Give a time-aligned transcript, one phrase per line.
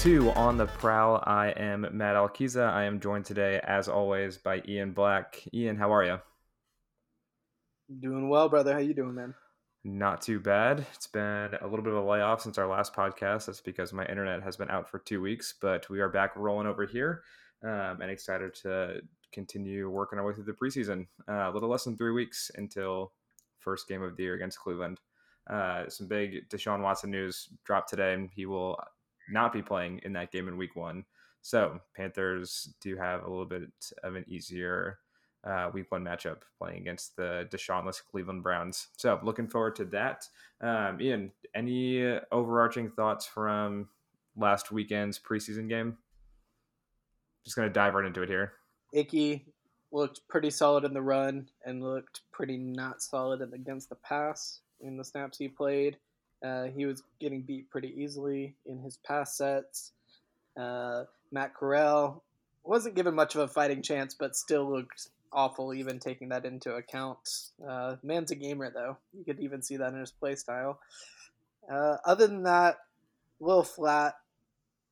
[0.00, 1.22] to On the Prowl.
[1.26, 2.70] I am Matt Alkiza.
[2.70, 5.46] I am joined today, as always, by Ian Black.
[5.52, 6.18] Ian, how are you?
[8.00, 8.72] Doing well, brother.
[8.72, 9.34] How you doing, man?
[9.84, 10.86] Not too bad.
[10.94, 13.44] It's been a little bit of a layoff since our last podcast.
[13.44, 16.66] That's because my internet has been out for two weeks, but we are back rolling
[16.66, 17.20] over here
[17.62, 21.08] um, and excited to continue working our way through the preseason.
[21.28, 23.12] Uh, a little less than three weeks until
[23.58, 24.98] first game of the year against Cleveland.
[25.50, 28.78] Uh, some big Deshaun Watson news dropped today, and he will
[29.30, 31.04] not be playing in that game in week one.
[31.42, 33.70] So Panthers do have a little bit
[34.02, 34.98] of an easier
[35.44, 38.88] uh, week one matchup playing against the Deshaunless Cleveland Browns.
[38.96, 40.28] So looking forward to that.
[40.60, 43.88] Um, Ian, any overarching thoughts from
[44.36, 45.96] last weekend's preseason game?
[47.44, 48.52] Just going to dive right into it here.
[48.92, 49.46] Icky
[49.92, 54.96] looked pretty solid in the run and looked pretty not solid against the pass in
[54.96, 55.96] the snaps he played.
[56.44, 59.92] Uh, he was getting beat pretty easily in his pass sets.
[60.56, 62.22] Uh, Matt Corral
[62.64, 66.74] wasn't given much of a fighting chance, but still looked awful, even taking that into
[66.74, 67.18] account.
[67.66, 68.96] Uh, man's a gamer, though.
[69.16, 70.80] You could even see that in his play style.
[71.70, 72.78] Uh, other than that,
[73.40, 74.14] a little flat.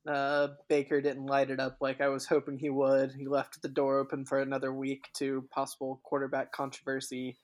[0.06, 3.12] Uh, Baker didn't light it up like I was hoping he would.
[3.12, 7.36] He left the door open for another week to possible quarterback controversy,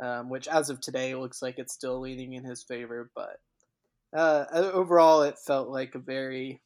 [0.00, 3.10] um, which as of today looks like it's still leaning in his favor.
[3.14, 3.40] But
[4.14, 6.60] uh, overall, it felt like a very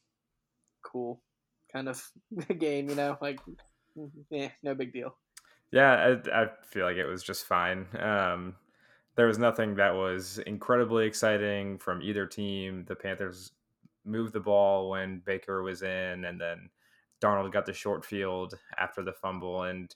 [0.83, 1.21] cool
[1.71, 2.03] kind of
[2.59, 2.89] game.
[2.89, 3.39] You know, like
[4.29, 5.15] yeah, no big deal.
[5.71, 7.87] Yeah, I, I feel like it was just fine.
[7.99, 8.55] Um,
[9.15, 12.85] there was nothing that was incredibly exciting from either team.
[12.87, 13.51] The Panthers
[14.05, 16.69] moved the ball when Baker was in, and then
[17.21, 19.63] Darnold got the short field after the fumble.
[19.63, 19.93] And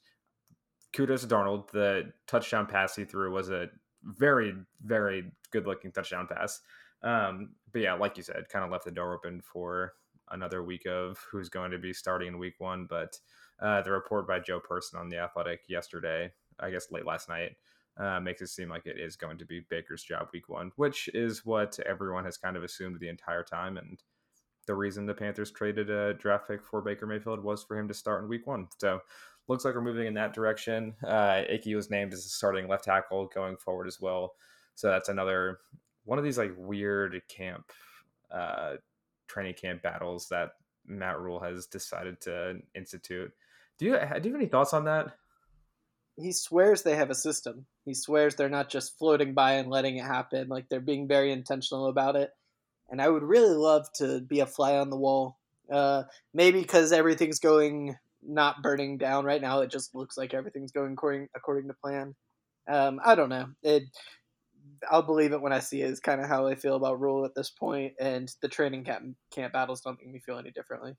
[0.93, 1.71] kudos to Darnold.
[1.71, 3.67] The touchdown pass he threw was a
[4.03, 6.61] very, very good looking touchdown pass.
[7.03, 9.93] Um, but yeah, like you said, kind of left the door open for
[10.31, 12.87] another week of who's going to be starting in week one.
[12.89, 13.17] But
[13.61, 17.55] uh, the report by Joe Person on the Athletic yesterday, I guess late last night,
[17.97, 21.09] uh, makes it seem like it is going to be Baker's job week one, which
[21.13, 23.77] is what everyone has kind of assumed the entire time.
[23.77, 24.01] And
[24.67, 27.93] the reason the Panthers traded a draft pick for Baker Mayfield was for him to
[27.93, 28.67] start in week one.
[28.77, 29.01] So
[29.47, 30.93] looks like we're moving in that direction.
[31.05, 34.33] Uh, Icky was named as a starting left tackle going forward as well.
[34.75, 35.59] So that's another
[36.09, 37.71] one of these like weird camp
[38.31, 38.77] uh,
[39.27, 40.53] training camp battles that
[40.87, 43.31] Matt Rhule has decided to institute.
[43.77, 43.97] Do you do
[44.27, 45.11] you have any thoughts on that?
[46.17, 47.67] He swears they have a system.
[47.85, 50.47] He swears they're not just floating by and letting it happen.
[50.49, 52.31] Like they're being very intentional about it.
[52.89, 55.37] And I would really love to be a fly on the wall.
[55.71, 56.03] Uh,
[56.33, 59.59] maybe because everything's going not burning down right now.
[59.59, 62.15] It just looks like everything's going according according to plan.
[62.67, 63.49] Um, I don't know.
[63.61, 63.83] It
[64.89, 65.89] I'll believe it when I see it.
[65.89, 69.15] Is kind of how I feel about Rhule at this point, and the training camp
[69.31, 70.95] camp battles don't make me feel any differently.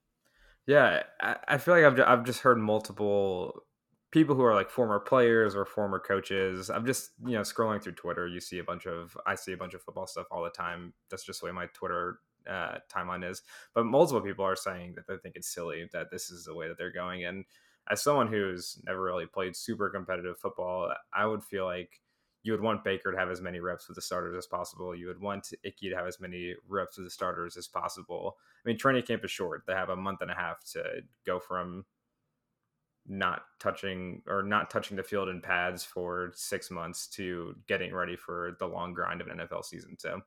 [0.66, 3.64] Yeah, I, I feel like I've I've just heard multiple
[4.12, 6.70] people who are like former players or former coaches.
[6.70, 8.26] I'm just you know scrolling through Twitter.
[8.26, 10.94] You see a bunch of I see a bunch of football stuff all the time.
[11.10, 13.42] That's just the way my Twitter uh, timeline is.
[13.74, 16.68] But multiple people are saying that they think it's silly that this is the way
[16.68, 17.24] that they're going.
[17.24, 17.44] And
[17.90, 22.00] as someone who's never really played super competitive football, I would feel like
[22.42, 24.94] you would want Baker to have as many reps with the starters as possible.
[24.94, 28.38] You would want Icky to have as many reps with the starters as possible.
[28.64, 29.64] I mean, training camp is short.
[29.66, 31.84] They have a month and a half to go from
[33.06, 38.16] not touching or not touching the field in pads for six months to getting ready
[38.16, 39.96] for the long grind of an NFL season.
[39.98, 40.20] So,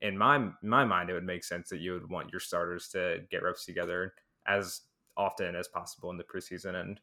[0.00, 3.20] in my my mind, it would make sense that you would want your starters to
[3.30, 4.14] get reps together
[4.46, 4.82] as
[5.16, 6.80] often as possible in the preseason.
[6.80, 7.00] And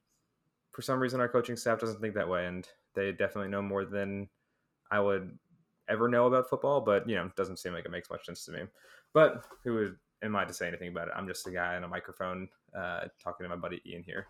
[0.71, 3.83] for some reason, our coaching staff doesn't think that way, and they definitely know more
[3.83, 4.29] than
[4.91, 5.37] I would
[5.89, 8.45] ever know about football, but you know, it doesn't seem like it makes much sense
[8.45, 8.61] to me.
[9.13, 11.13] But who am I to say anything about it?
[11.15, 14.27] I'm just a guy on a microphone uh, talking to my buddy Ian here.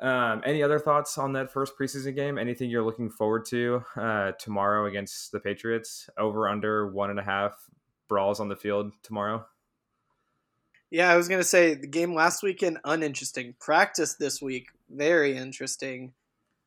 [0.00, 2.38] Um, any other thoughts on that first preseason game?
[2.38, 6.08] Anything you're looking forward to uh, tomorrow against the Patriots?
[6.18, 7.54] Over under one and a half
[8.08, 9.46] brawls on the field tomorrow.
[10.90, 13.54] Yeah, I was gonna say the game last weekend uninteresting.
[13.60, 16.12] Practice this week very interesting.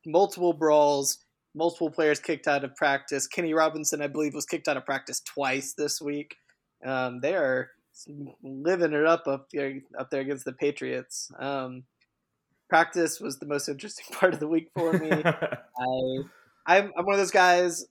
[0.06, 1.18] Multiple brawls
[1.56, 3.28] multiple players kicked out of practice.
[3.28, 6.36] Kenny Robinson, I believe, was kicked out of practice twice this week.
[6.86, 7.70] Um, they are
[8.42, 11.32] living it up up there, up there against the Patriots.
[11.40, 11.84] Um,
[12.70, 15.12] practice was the most interesting part of the week for me.
[15.24, 15.58] I,
[16.66, 17.86] I'm, I'm one of those guys.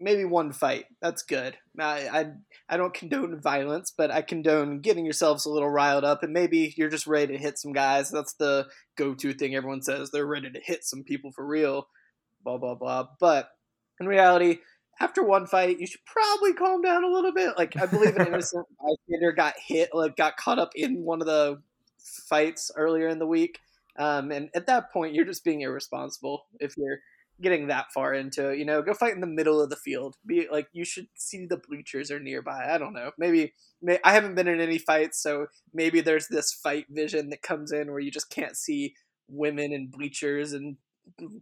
[0.00, 0.84] Maybe one fight.
[1.02, 1.56] That's good.
[1.80, 2.26] I, I
[2.68, 6.72] I don't condone violence, but I condone getting yourselves a little riled up, and maybe
[6.76, 8.08] you're just ready to hit some guys.
[8.08, 10.12] That's the go-to thing everyone says.
[10.12, 11.88] They're ready to hit some people for real
[12.42, 13.08] blah blah blah.
[13.20, 13.50] But
[14.00, 14.58] in reality,
[15.00, 17.54] after one fight, you should probably calm down a little bit.
[17.56, 21.26] Like I believe an innocent bystander got hit, like got caught up in one of
[21.26, 21.60] the
[22.28, 23.58] fights earlier in the week.
[23.98, 27.00] Um, and at that point, you're just being irresponsible if you're
[27.40, 28.58] getting that far into it.
[28.58, 30.16] You know, go fight in the middle of the field.
[30.26, 32.68] Be like you should see the bleachers are nearby.
[32.72, 33.12] I don't know.
[33.18, 37.42] Maybe may, I haven't been in any fights, so maybe there's this fight vision that
[37.42, 38.94] comes in where you just can't see
[39.28, 40.76] women and bleachers and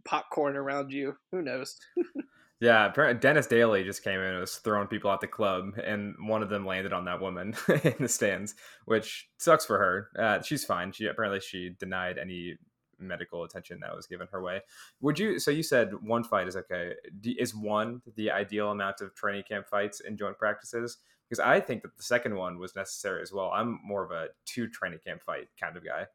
[0.05, 1.15] popcorn around you.
[1.31, 1.77] Who knows?
[2.59, 6.41] Yeah, Dennis Daley just came in and was throwing people at the club, and one
[6.41, 8.55] of them landed on that woman in the stands,
[8.85, 10.09] which sucks for her.
[10.17, 10.91] Uh, she's fine.
[10.91, 12.57] She apparently she denied any
[12.99, 14.61] medical attention that was given her way.
[15.01, 15.37] Would you?
[15.37, 16.93] So you said one fight is okay.
[17.23, 20.97] Is one the ideal amount of training camp fights in joint practices?
[21.29, 23.51] Because I think that the second one was necessary as well.
[23.53, 26.07] I'm more of a two training camp fight kind of guy.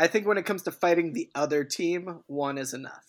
[0.00, 3.04] I think when it comes to fighting the other team, one is enough.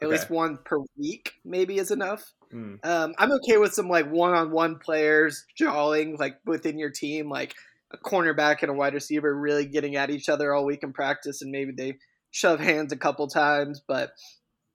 [0.00, 0.16] At okay.
[0.16, 2.32] least one per week, maybe is enough.
[2.52, 2.84] Mm.
[2.84, 7.54] Um, I'm okay with some like one-on-one players jawing like within your team, like
[7.92, 11.42] a cornerback and a wide receiver really getting at each other all week in practice,
[11.42, 11.98] and maybe they
[12.32, 13.80] shove hands a couple times.
[13.86, 14.10] But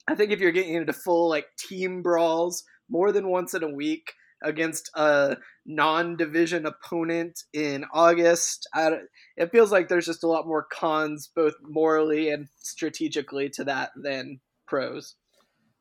[0.08, 3.70] I think if you're getting into full like team brawls more than once in a
[3.70, 4.14] week
[4.44, 9.00] against a non-division opponent in August, I,
[9.36, 13.92] it feels like there's just a lot more cons, both morally and strategically, to that
[13.96, 15.16] than pros.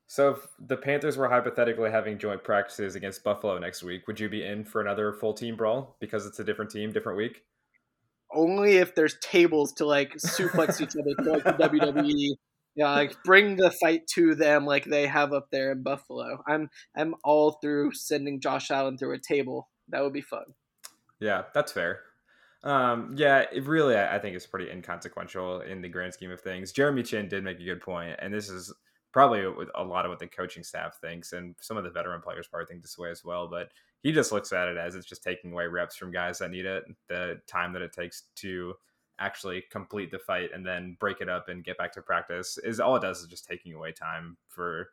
[0.07, 4.29] So if the Panthers were hypothetically having joint practices against Buffalo next week, would you
[4.29, 7.43] be in for another full team brawl because it's a different team, different week?
[8.33, 12.35] Only if there's tables to like suplex each other like the WWE.
[12.77, 16.43] Yeah, like bring the fight to them like they have up there in Buffalo.
[16.47, 19.67] I'm I'm all through sending Josh Allen through a table.
[19.89, 20.45] That would be fun.
[21.19, 22.01] Yeah, that's fair.
[22.63, 26.71] Um, yeah, it really, I think it's pretty inconsequential in the grand scheme of things.
[26.71, 28.71] Jeremy Chinn did make a good point, and this is
[29.11, 32.47] probably a lot of what the coaching staff thinks, and some of the veteran players
[32.47, 33.47] probably think this way as well.
[33.47, 33.69] But
[34.03, 36.65] he just looks at it as it's just taking away reps from guys that need
[36.65, 38.75] it, the time that it takes to
[39.19, 42.79] actually complete the fight and then break it up and get back to practice is
[42.79, 44.89] all it does is just taking away time for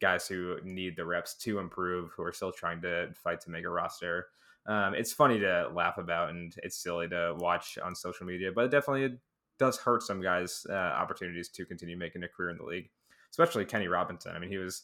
[0.00, 3.64] guys who need the reps to improve, who are still trying to fight to make
[3.64, 4.26] a roster
[4.66, 8.64] um, it's funny to laugh about and it's silly to watch on social media, but
[8.64, 9.18] it definitely
[9.58, 12.90] does hurt some guys' uh, opportunities to continue making a career in the league,
[13.30, 14.34] especially Kenny Robinson.
[14.34, 14.82] I mean, he was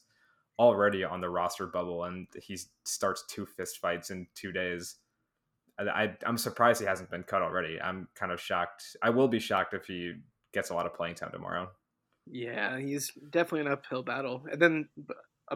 [0.58, 4.96] already on the roster bubble and he starts two fist fights in two days.
[5.88, 7.80] I, am surprised he hasn't been cut already.
[7.80, 8.96] I'm kind of shocked.
[9.02, 10.14] I will be shocked if he
[10.52, 11.70] gets a lot of playing time tomorrow.
[12.26, 14.44] Yeah, he's definitely an uphill battle.
[14.50, 14.88] And then,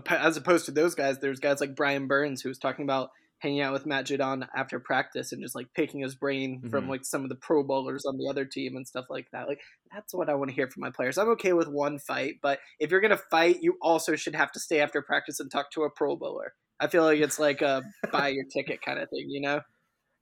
[0.08, 3.60] as opposed to those guys, there's guys like Brian Burns who was talking about hanging
[3.60, 6.70] out with Matt Judon after practice and just like picking his brain mm-hmm.
[6.70, 9.46] from like some of the pro bowlers on the other team and stuff like that.
[9.46, 9.60] Like
[9.92, 11.18] that's what I want to hear from my players.
[11.18, 14.60] I'm okay with one fight, but if you're gonna fight, you also should have to
[14.60, 16.54] stay after practice and talk to a pro bowler.
[16.80, 17.82] I feel like it's like a
[18.12, 19.60] buy your ticket kind of thing, you know?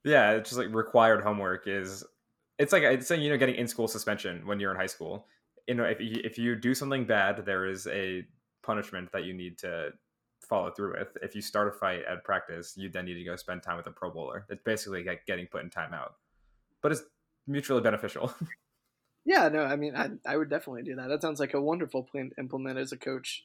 [0.05, 2.03] Yeah, it's just like required homework is
[2.59, 5.27] it's like it's like you know getting in school suspension when you're in high school.
[5.67, 8.23] You know, if you, if you do something bad, there is a
[8.61, 9.93] punishment that you need to
[10.47, 11.17] follow through with.
[11.23, 13.87] If you start a fight at practice, you then need to go spend time with
[13.87, 14.45] a pro bowler.
[14.47, 16.11] It's basically like getting put in timeout,
[16.83, 17.01] but it's
[17.47, 18.31] mutually beneficial.
[19.25, 21.07] yeah, no, I mean, I, I would definitely do that.
[21.07, 23.43] That sounds like a wonderful plan to implement as a coach.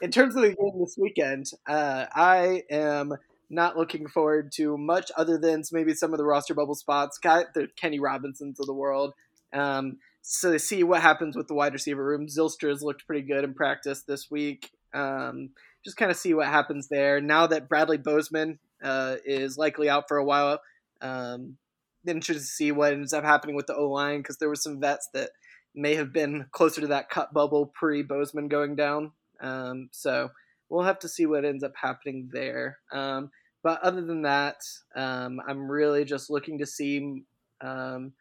[0.00, 3.14] In terms of the game this weekend, uh, I am
[3.52, 7.54] not looking forward to much other than maybe some of the roster bubble spots, Got
[7.54, 9.12] the Kenny Robinsons of the world.
[9.52, 12.26] Um, so to see what happens with the wide receiver room.
[12.26, 14.70] Zylstra has looked pretty good in practice this week.
[14.94, 15.50] Um,
[15.84, 17.20] just kind of see what happens there.
[17.20, 20.60] Now that Bradley Bozeman uh, is likely out for a while,
[21.02, 21.58] um,
[22.06, 24.80] interested to see what ends up happening with the O line because there were some
[24.80, 25.30] vets that
[25.74, 29.12] may have been closer to that cut bubble pre Bozeman going down.
[29.40, 30.30] Um, so
[30.68, 32.78] we'll have to see what ends up happening there.
[32.92, 33.30] Um,
[33.62, 34.62] but other than that,
[34.94, 37.24] um, I'm really just looking to see
[37.60, 38.12] um,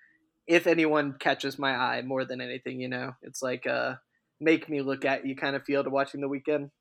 [0.48, 2.80] if anyone catches my eye more than anything.
[2.80, 4.00] You know, it's like a
[4.40, 6.72] make me look at you kind of feel to watching the weekend.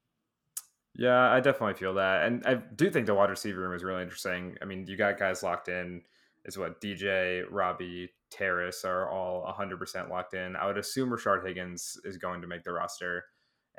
[0.94, 4.02] Yeah, I definitely feel that, and I do think the wide receiver room is really
[4.02, 4.56] interesting.
[4.60, 6.02] I mean, you got guys locked in.
[6.46, 10.56] Is what DJ, Robbie, Terrace are all 100% locked in.
[10.56, 13.24] I would assume Rashard Higgins is going to make the roster.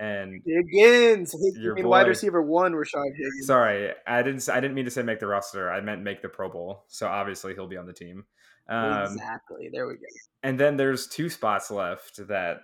[0.01, 3.45] And Higgins, your boy, wide receiver one, Rashard Higgins.
[3.45, 4.49] Sorry, I didn't.
[4.49, 5.71] I didn't mean to say make the roster.
[5.71, 6.85] I meant make the Pro Bowl.
[6.87, 8.25] So obviously he'll be on the team.
[8.67, 9.69] Um, exactly.
[9.71, 9.99] There we go.
[10.41, 12.61] And then there's two spots left that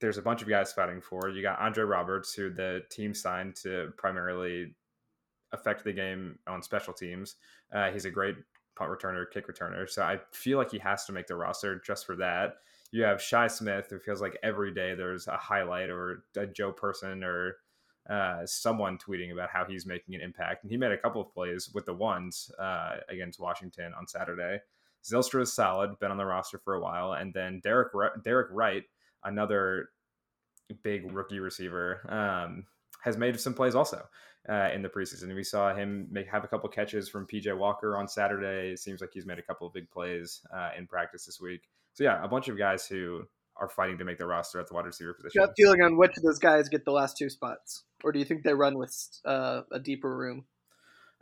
[0.00, 1.28] there's a bunch of guys fighting for.
[1.28, 4.74] You got Andre Roberts, who the team signed to primarily
[5.52, 7.36] affect the game on special teams.
[7.70, 8.36] Uh, he's a great
[8.74, 9.86] punt returner, kick returner.
[9.86, 12.54] So I feel like he has to make the roster just for that.
[12.92, 16.72] You have Shi Smith, who feels like every day there's a highlight or a Joe
[16.72, 17.56] Person or
[18.08, 21.32] uh, someone tweeting about how he's making an impact, and he made a couple of
[21.32, 24.58] plays with the ones uh, against Washington on Saturday.
[25.04, 27.92] Zylstra is solid, been on the roster for a while, and then Derek
[28.24, 28.82] Derek Wright,
[29.24, 29.90] another
[30.82, 32.64] big rookie receiver, um,
[33.02, 34.04] has made some plays also
[34.48, 35.34] uh, in the preseason.
[35.34, 38.72] We saw him make have a couple catches from PJ Walker on Saturday.
[38.72, 41.62] It seems like he's made a couple of big plays uh, in practice this week.
[42.00, 43.24] So yeah, a bunch of guys who
[43.56, 45.38] are fighting to make the roster at the wide receiver position.
[45.38, 48.24] Gut feeling on which of those guys get the last two spots, or do you
[48.24, 50.46] think they run with uh, a deeper room?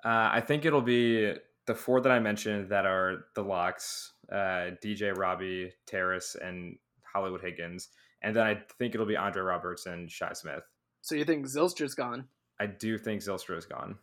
[0.05, 1.35] Uh, I think it'll be
[1.67, 6.77] the four that I mentioned that are the locks: uh, DJ Robbie, Terrace, and
[7.13, 7.89] Hollywood Higgins.
[8.23, 10.63] And then I think it'll be Andre Roberts and Shi Smith.
[11.01, 12.29] So you think Zylstra's gone?
[12.61, 13.99] I do think Zylstra is gone.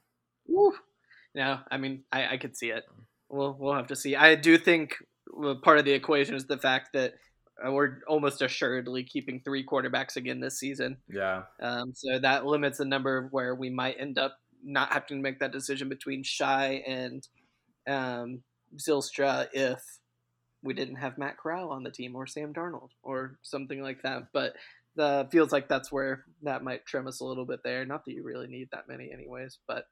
[0.46, 0.74] Woo.
[1.34, 2.84] No, I mean I, I could see it.
[3.30, 4.18] We'll we'll have to see.
[4.18, 4.98] I do think
[5.64, 7.14] part of the equation is the fact that
[7.66, 10.98] uh, we're almost assuredly keeping three quarterbacks again this season.
[11.08, 11.44] Yeah.
[11.62, 15.40] Um, so that limits the number where we might end up not having to make
[15.40, 17.26] that decision between Shi and
[17.88, 18.42] um,
[18.78, 19.82] Zylstra if
[20.64, 24.24] we didn't have Matt Corral on the team or Sam Darnold or something like that.
[24.34, 24.54] But
[24.96, 27.86] the feels like that's where that might trim us a little bit there.
[27.86, 29.60] Not that you really need that many, anyways.
[29.68, 29.86] But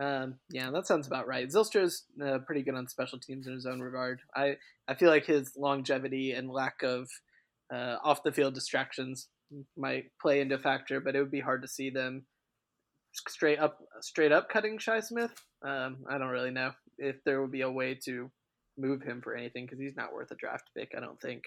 [0.00, 1.48] um, yeah, that sounds about right.
[1.48, 4.20] Zylstra's uh, pretty good on special teams in his own regard.
[4.34, 7.08] I I feel like his longevity and lack of
[7.72, 9.28] uh, off the field distractions
[9.76, 12.26] might play into factor, but it would be hard to see them
[13.12, 15.32] straight up straight up cutting Shi Smith.
[15.66, 18.30] Um, I don't really know if there would be a way to
[18.76, 20.92] move him for anything because he's not worth a draft pick.
[20.96, 21.42] I don't think,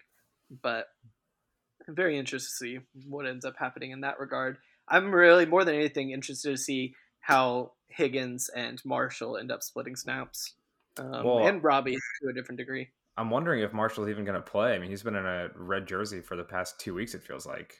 [0.62, 0.88] but
[1.88, 4.58] I'm very interested to see what ends up happening in that regard.
[4.90, 9.96] I'm really more than anything interested to see how Higgins and Marshall end up splitting
[9.96, 10.56] snaps,
[10.98, 12.90] um, well, and Robbie to a different degree.
[13.18, 14.74] I'm wondering if Marshall's even going to play.
[14.74, 17.14] I mean, he's been in a red jersey for the past two weeks.
[17.14, 17.76] It feels like.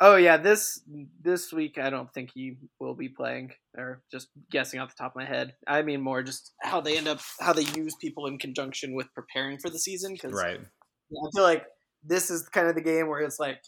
[0.00, 0.80] Oh yeah, this
[1.22, 3.52] this week I don't think he will be playing.
[3.76, 5.54] Or just guessing off the top of my head.
[5.66, 9.12] I mean more just how they end up how they use people in conjunction with
[9.14, 10.14] preparing for the season.
[10.14, 11.64] Because right, I feel like
[12.04, 13.60] this is kind of the game where it's like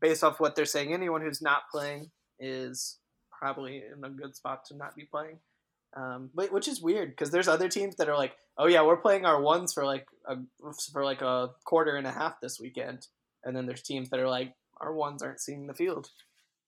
[0.00, 2.98] based off what they're saying, anyone who's not playing is
[3.44, 5.38] probably in a good spot to not be playing.
[5.94, 8.96] Um, but which is weird because there's other teams that are like, oh yeah, we're
[8.96, 10.36] playing our ones for like a
[10.92, 13.06] for like a quarter and a half this weekend,
[13.44, 16.08] and then there's teams that are like, our ones aren't seeing the field.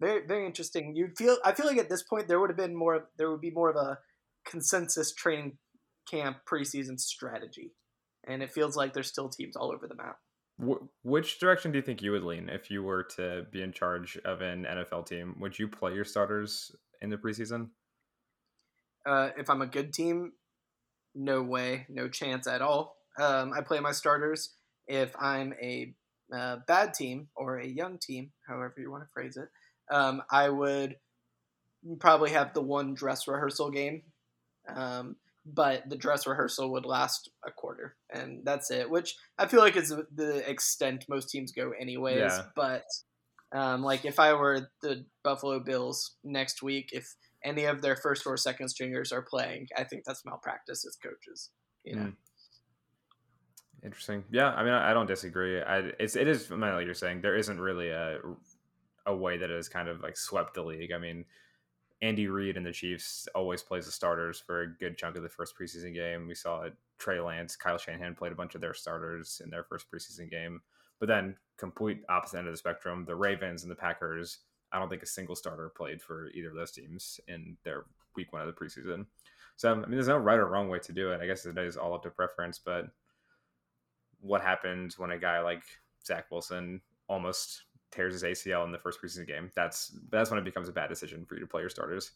[0.01, 0.95] Very very interesting.
[0.95, 3.41] You feel I feel like at this point there would have been more there would
[3.41, 3.99] be more of a
[4.47, 5.57] consensus training
[6.09, 7.73] camp preseason strategy,
[8.29, 10.19] and it feels like there's still teams all over the map.
[10.59, 14.19] Which direction do you think you would lean if you were to be in charge
[14.25, 15.37] of an NFL team?
[15.41, 17.69] Would you play your starters in the preseason?
[19.05, 20.33] Uh, if I'm a good team,
[21.15, 22.97] no way, no chance at all.
[23.19, 24.55] Um, I play my starters.
[24.87, 25.95] If I'm a
[26.35, 29.49] uh, bad team or a young team, however you want to phrase it,
[29.91, 30.97] um, I would
[31.99, 34.03] probably have the one dress rehearsal game.
[34.69, 38.91] Um, but the dress rehearsal would last a quarter, and that's it.
[38.91, 42.19] Which I feel like is the extent most teams go, anyways.
[42.19, 42.43] Yeah.
[42.57, 42.85] But
[43.53, 48.27] um, like if I were the Buffalo Bills next week, if any of their first
[48.27, 51.51] or second stringers are playing, I think that's malpractice as coaches.
[51.85, 52.03] You know.
[52.03, 52.17] Mm.
[53.85, 54.25] Interesting.
[54.33, 55.63] Yeah, I mean, I, I don't disagree.
[55.63, 58.19] I, it's it is like you're saying there isn't really a
[59.07, 60.91] a way that has kind of like swept the league.
[60.93, 61.25] I mean,
[62.03, 65.29] Andy Reid and the Chiefs always plays the starters for a good chunk of the
[65.29, 66.27] first preseason game.
[66.27, 69.65] We saw it, Trey Lance, Kyle Shanahan played a bunch of their starters in their
[69.65, 70.61] first preseason game.
[70.99, 74.39] But then, complete opposite end of the spectrum, the Ravens and the Packers.
[74.73, 77.85] I don't think a single starter played for either of those teams in their
[78.15, 79.07] week one of the preseason.
[79.57, 81.21] So, I mean, there's no right or wrong way to do it.
[81.21, 82.87] I guess it is all up to preference, but
[84.21, 85.63] what happens when a guy like
[86.05, 89.51] Zach Wilson almost tears his ACL in the first preseason game.
[89.55, 92.13] That's that's when it becomes a bad decision for you to play your starters.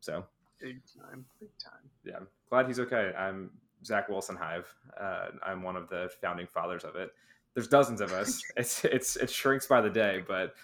[0.00, 0.24] So
[0.60, 1.90] big time, big time.
[2.04, 3.12] Yeah, glad he's okay.
[3.16, 3.50] I'm
[3.84, 4.72] Zach Wilson Hive.
[4.98, 7.10] Uh, I'm one of the founding fathers of it.
[7.54, 8.40] There's dozens of us.
[8.56, 10.54] it's it's it shrinks by the day, but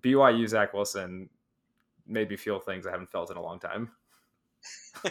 [0.00, 1.28] BYU Zach Wilson
[2.06, 3.90] made me feel things I haven't felt in a long time.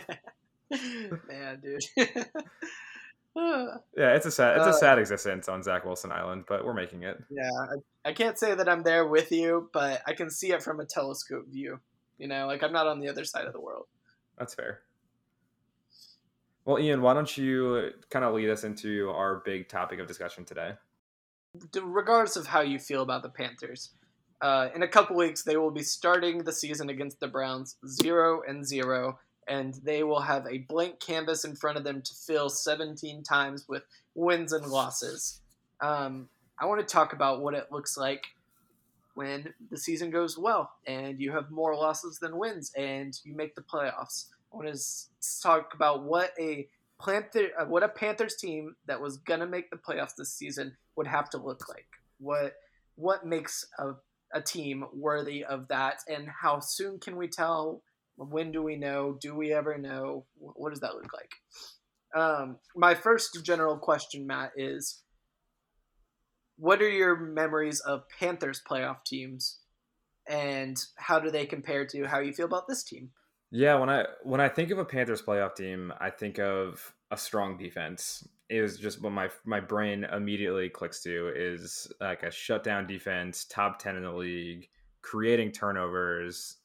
[1.28, 1.82] Man, dude.
[3.36, 6.74] yeah, it's a sad it's a uh, sad existence on Zach Wilson Island, but we're
[6.74, 7.18] making it.
[7.30, 7.50] Yeah,
[8.06, 10.82] I, I can't say that I'm there with you, but I can see it from
[10.82, 11.80] a telescope view.
[12.18, 13.86] You know, like I'm not on the other side of the world.
[14.38, 14.82] That's fair.
[16.66, 20.46] Well, Ian, why don't you kind of lead us into our big topic of discussion
[20.46, 20.74] today?
[21.82, 23.92] Regardless of how you feel about the Panthers,
[24.42, 28.42] uh, in a couple weeks they will be starting the season against the Browns zero
[28.48, 29.20] and zero
[29.52, 33.66] and they will have a blank canvas in front of them to fill 17 times
[33.68, 33.84] with
[34.16, 35.42] wins and losses.
[35.82, 38.24] Um, I want to talk about what it looks like
[39.14, 43.54] when the season goes well and you have more losses than wins and you make
[43.56, 44.28] the playoffs.
[44.54, 46.70] I want to talk about what a
[47.06, 51.08] Panther, uh, what a Panthers team that was gonna make the playoffs this season would
[51.08, 51.88] have to look like.
[52.20, 52.54] What
[52.96, 53.94] what makes a,
[54.34, 57.82] a team worthy of that, and how soon can we tell?
[58.30, 59.18] When do we know?
[59.20, 60.26] Do we ever know?
[60.38, 61.32] What does that look like?
[62.14, 65.02] Um, my first general question, Matt, is
[66.58, 69.60] what are your memories of Panthers playoff teams,
[70.28, 73.12] and how do they compare to how you feel about this team?
[73.50, 77.18] Yeah, when I when I think of a Panthers playoff team, I think of a
[77.18, 78.28] strong defense.
[78.50, 83.80] Is just what my my brain immediately clicks to is like a shutdown defense, top
[83.80, 84.68] ten in the league,
[85.02, 86.58] creating turnovers,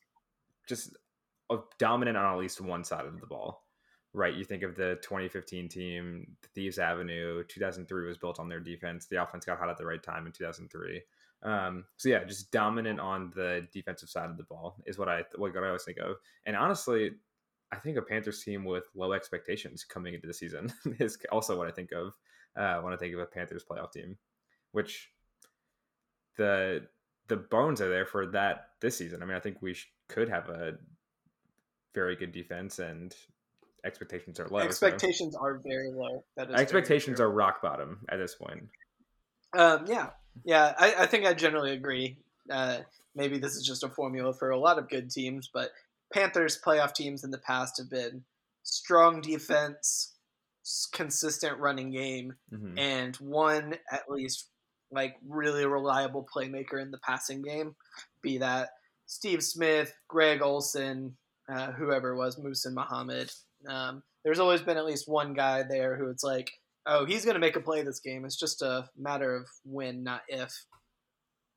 [0.68, 0.96] just
[1.78, 3.62] dominant on at least one side of the ball.
[4.12, 7.44] Right, you think of the 2015 team, the Thieves Avenue.
[7.48, 9.06] 2003 was built on their defense.
[9.06, 11.02] The offense got hot at the right time in 2003.
[11.42, 15.24] Um, so yeah, just dominant on the defensive side of the ball is what I
[15.36, 16.16] what I always think of.
[16.46, 17.10] And honestly,
[17.72, 21.68] I think a Panthers team with low expectations coming into the season is also what
[21.68, 22.14] I think of
[22.56, 24.16] uh, when I think of a Panthers playoff team,
[24.72, 25.10] which
[26.36, 26.86] the
[27.28, 29.22] the bones are there for that this season.
[29.22, 30.74] I mean, I think we sh- could have a
[31.96, 33.16] very good defense and
[33.84, 34.58] expectations are low.
[34.58, 35.40] Expectations so.
[35.40, 36.22] are very low.
[36.54, 38.68] expectations are rock bottom at this point.
[39.56, 40.10] Um, yeah,
[40.44, 42.18] yeah, I, I think I generally agree.
[42.50, 42.78] Uh,
[43.14, 45.70] maybe this is just a formula for a lot of good teams, but
[46.12, 48.22] Panthers playoff teams in the past have been
[48.62, 50.14] strong defense,
[50.92, 52.78] consistent running game, mm-hmm.
[52.78, 54.50] and one at least
[54.92, 57.74] like really reliable playmaker in the passing game.
[58.20, 58.70] Be that
[59.06, 61.16] Steve Smith, Greg Olsen,
[61.48, 63.30] uh, whoever was, Muhsin Muhammad.
[63.68, 66.50] Um, there's always been at least one guy there who it's like,
[66.86, 68.24] oh, he's going to make a play this game.
[68.24, 70.64] It's just a matter of when, not if.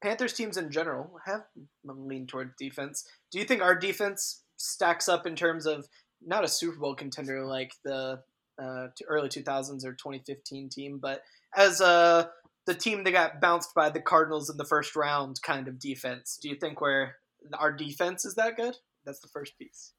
[0.02, 1.42] Panthers teams in general have
[1.84, 3.06] leaned toward defense.
[3.32, 5.88] Do you think our defense stacks up in terms of
[6.26, 8.22] not a Super Bowl contender like the
[8.62, 11.24] uh, early 2000s or 2015 team, but
[11.56, 12.28] as uh,
[12.66, 16.38] the team that got bounced by the Cardinals in the first round kind of defense?
[16.42, 17.16] Do you think where
[17.58, 18.76] our defense is that good?
[19.06, 19.94] That's the first piece.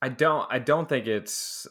[0.00, 0.46] I don't.
[0.50, 1.66] I don't think it's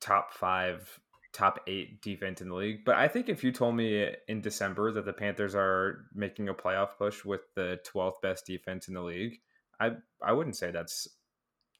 [0.00, 1.00] top five
[1.32, 2.84] top eight defense in the league.
[2.84, 6.54] But I think if you told me in December that the Panthers are making a
[6.54, 9.40] playoff push with the 12th best defense in the league,
[9.78, 9.92] I
[10.22, 11.06] I wouldn't say that's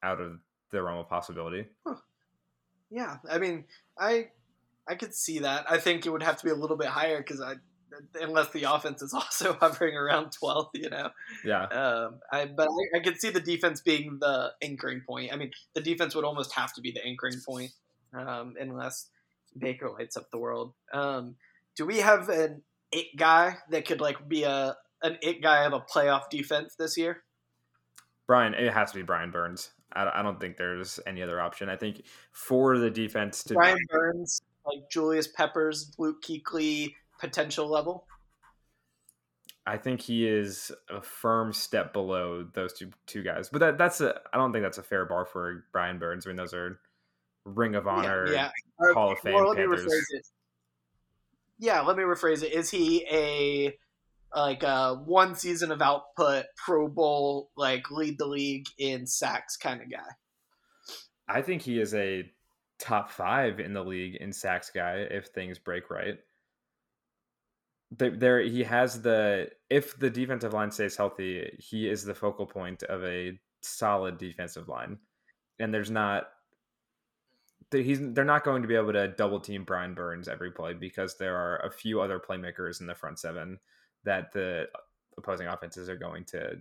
[0.03, 1.67] out of the realm of possibility.
[1.87, 1.97] Huh.
[2.91, 3.65] Yeah, I mean,
[3.99, 4.29] I
[4.87, 5.65] I could see that.
[5.71, 7.55] I think it would have to be a little bit higher because I
[8.21, 11.11] unless the offense is also hovering around 12th, you know.
[11.45, 11.65] Yeah.
[11.65, 15.33] Um, I but I, I could see the defense being the anchoring point.
[15.33, 17.73] I mean, the defense would almost have to be the anchoring point,
[18.15, 19.09] um, unless
[19.57, 20.75] Baker lights up the world.
[20.93, 21.37] Um,
[21.77, 25.73] do we have an it guy that could like be a an it guy of
[25.73, 27.23] a playoff defense this year?
[28.27, 29.71] Brian, it has to be Brian Burns.
[29.93, 31.69] I, I don't think there's any other option.
[31.69, 38.07] I think for the defense to Brian Burns, like Julius Peppers, Luke Kuechly potential level.
[39.67, 44.01] I think he is a firm step below those two two guys, but that that's
[44.01, 46.27] a I don't think that's a fair bar for Brian Burns.
[46.27, 46.79] I mean, those are
[47.45, 48.51] Ring of Honor, yeah,
[48.81, 48.93] yeah.
[48.95, 49.35] Hall of Fame.
[49.35, 49.85] Well, let Panthers.
[49.85, 50.27] me rephrase it.
[51.59, 52.53] Yeah, let me rephrase it.
[52.53, 53.77] Is he a
[54.35, 59.81] like a one season of output, Pro Bowl, like lead the league in sacks kind
[59.81, 59.99] of guy?
[61.29, 62.31] I think he is a
[62.79, 66.19] top five in the league in sacks guy if things break right.
[67.93, 72.83] There, he has the if the defensive line stays healthy, he is the focal point
[72.83, 74.99] of a solid defensive line,
[75.59, 76.29] and there's not
[77.73, 81.17] he's they're not going to be able to double team Brian Burns every play because
[81.17, 83.59] there are a few other playmakers in the front seven
[84.05, 84.67] that the
[85.19, 86.57] opposing offenses are going to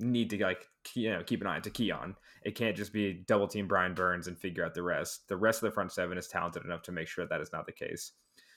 [0.00, 2.14] need to like you know keep an eye to key on.
[2.44, 5.28] It can't just be double team Brian Burns and figure out the rest.
[5.28, 7.66] The rest of the front seven is talented enough to make sure that is not
[7.66, 8.12] the case.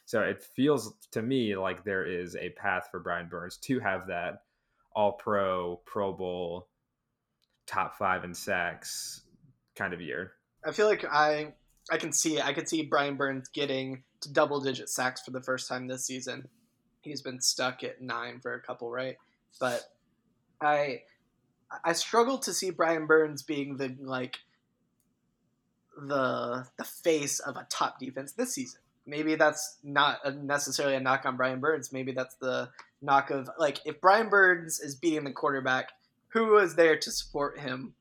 [0.05, 4.07] So it feels to me like there is a path for Brian Burns to have
[4.07, 4.43] that
[4.93, 6.67] all pro, Pro Bowl,
[7.65, 9.21] top five in sacks
[9.75, 10.33] kind of year.
[10.65, 11.53] I feel like I
[11.89, 15.41] I can see I could see Brian Burns getting to double digit sacks for the
[15.41, 16.47] first time this season.
[17.01, 19.15] He's been stuck at nine for a couple, right?
[19.59, 19.81] But
[20.61, 21.01] I
[21.83, 24.37] I struggle to see Brian Burns being the like
[25.97, 28.80] the the face of a top defense this season.
[29.05, 31.91] Maybe that's not necessarily a knock on Brian Burns.
[31.91, 32.69] Maybe that's the
[33.01, 35.89] knock of like if Brian Burns is beating the quarterback,
[36.29, 37.93] who is there to support him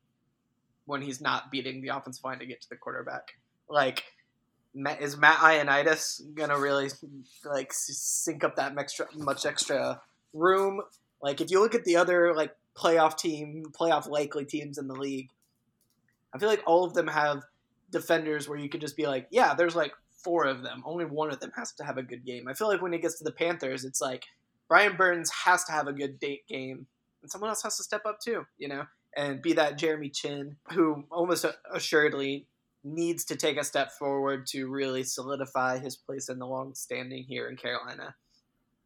[0.85, 3.33] when he's not beating the offensive line to get to the quarterback?
[3.67, 4.03] Like,
[4.99, 6.89] is Matt Ioannidis gonna really
[7.43, 10.01] like sync up that extra much extra
[10.33, 10.81] room?
[11.21, 14.93] Like if you look at the other like playoff team, playoff likely teams in the
[14.93, 15.29] league,
[16.33, 17.43] I feel like all of them have
[17.91, 20.83] defenders where you could just be like, yeah, there's like four of them.
[20.85, 22.47] Only one of them has to have a good game.
[22.47, 24.25] I feel like when it gets to the Panthers, it's like
[24.67, 26.87] Brian Burns has to have a good date game,
[27.21, 30.55] and someone else has to step up too, you know, and be that Jeremy Chinn
[30.71, 32.47] who almost assuredly
[32.83, 37.23] needs to take a step forward to really solidify his place in the long standing
[37.23, 38.15] here in Carolina.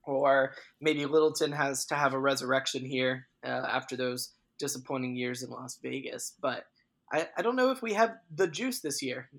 [0.04, 5.50] Or maybe Littleton has to have a resurrection here uh, after those disappointing years in
[5.50, 6.34] Las Vegas.
[6.42, 6.66] But
[7.12, 9.30] I, I don't know if we have the juice this year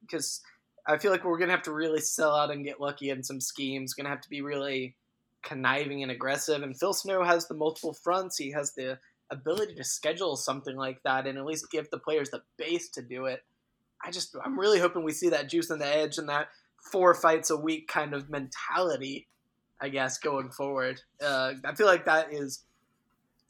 [0.00, 0.48] because uh,
[0.90, 3.40] I feel like we're to have to really sell out and get lucky in some
[3.40, 3.94] schemes.
[3.94, 4.96] To have to be really
[5.42, 6.62] conniving and aggressive.
[6.62, 8.36] And Phil Snow has the multiple fronts.
[8.36, 8.98] He has the
[9.30, 13.02] ability to schedule something like that and at least give the players the base to
[13.02, 13.44] do it.
[14.02, 16.48] I just I'm really hoping we see that juice on the edge and that
[16.90, 19.28] four fights a week kind of mentality.
[19.82, 22.64] I guess going forward, uh, I feel like that is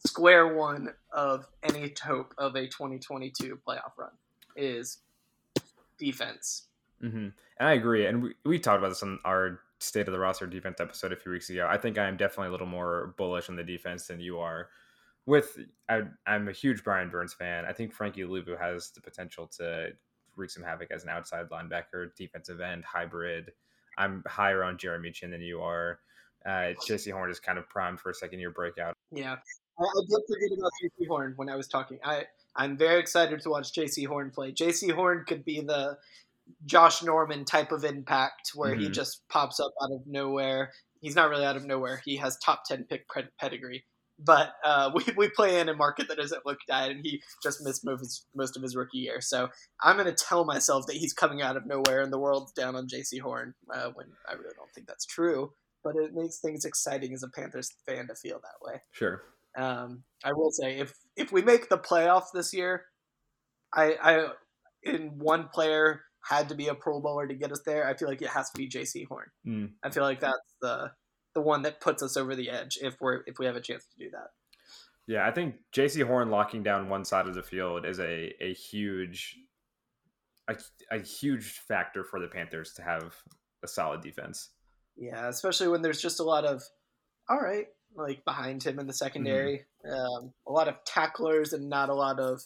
[0.06, 4.12] square one of any hope of a 2022 playoff run
[4.54, 4.98] is
[5.98, 6.68] defense.
[7.02, 7.28] Mm-hmm.
[7.58, 8.06] And I agree.
[8.06, 11.16] And we, we talked about this on our state of the roster defense episode a
[11.16, 11.66] few weeks ago.
[11.68, 14.68] I think I am definitely a little more bullish on the defense than you are.
[15.26, 15.58] With
[15.88, 17.64] I, am a huge Brian Burns fan.
[17.64, 19.90] I think Frankie Luvu has the potential to
[20.36, 23.52] wreak some havoc as an outside linebacker, defensive end, hybrid.
[23.98, 26.00] I'm higher on Jeremy Chinn than you are.
[26.44, 28.94] Uh, Jaycee Horn is kind of primed for a second year breakout.
[29.12, 29.36] Yeah,
[29.78, 31.98] I, I did forget about Jaycee Horn when I was talking.
[32.02, 32.24] I
[32.56, 34.52] I'm very excited to watch Jaycee Horn play.
[34.52, 35.98] Jaycee Horn could be the
[36.64, 38.82] Josh Norman type of impact where mm-hmm.
[38.82, 40.72] he just pops up out of nowhere.
[41.00, 42.02] He's not really out of nowhere.
[42.04, 43.06] He has top ten pick
[43.38, 43.84] pedigree,
[44.18, 47.62] but uh, we, we play in a market that doesn't look at, and he just
[47.62, 49.20] missed most, most of his rookie year.
[49.20, 49.48] So
[49.82, 52.76] I'm going to tell myself that he's coming out of nowhere and the world's down
[52.76, 55.52] on Jaycee Horn uh, when I really don't think that's true.
[55.82, 58.82] But it makes things exciting as a Panthers fan to feel that way.
[58.92, 59.22] Sure.
[59.56, 62.84] Um, I will say if if we make the playoffs this year,
[63.74, 64.28] I, I
[64.82, 67.86] in one player had to be a Pro Bowler to get us there.
[67.86, 69.28] I feel like it has to be Jaycee Horn.
[69.46, 69.70] Mm.
[69.82, 70.92] I feel like that's the
[71.34, 73.86] the one that puts us over the edge if we're if we have a chance
[73.86, 74.28] to do that.
[75.06, 78.52] Yeah, I think Jaycee Horn locking down one side of the field is a a
[78.52, 79.36] huge
[80.48, 80.56] a,
[80.90, 83.14] a huge factor for the Panthers to have
[83.62, 84.50] a solid defense.
[84.96, 86.62] Yeah, especially when there's just a lot of
[87.28, 89.92] all right, like behind him in the secondary, mm-hmm.
[89.92, 92.42] um, a lot of tacklers and not a lot of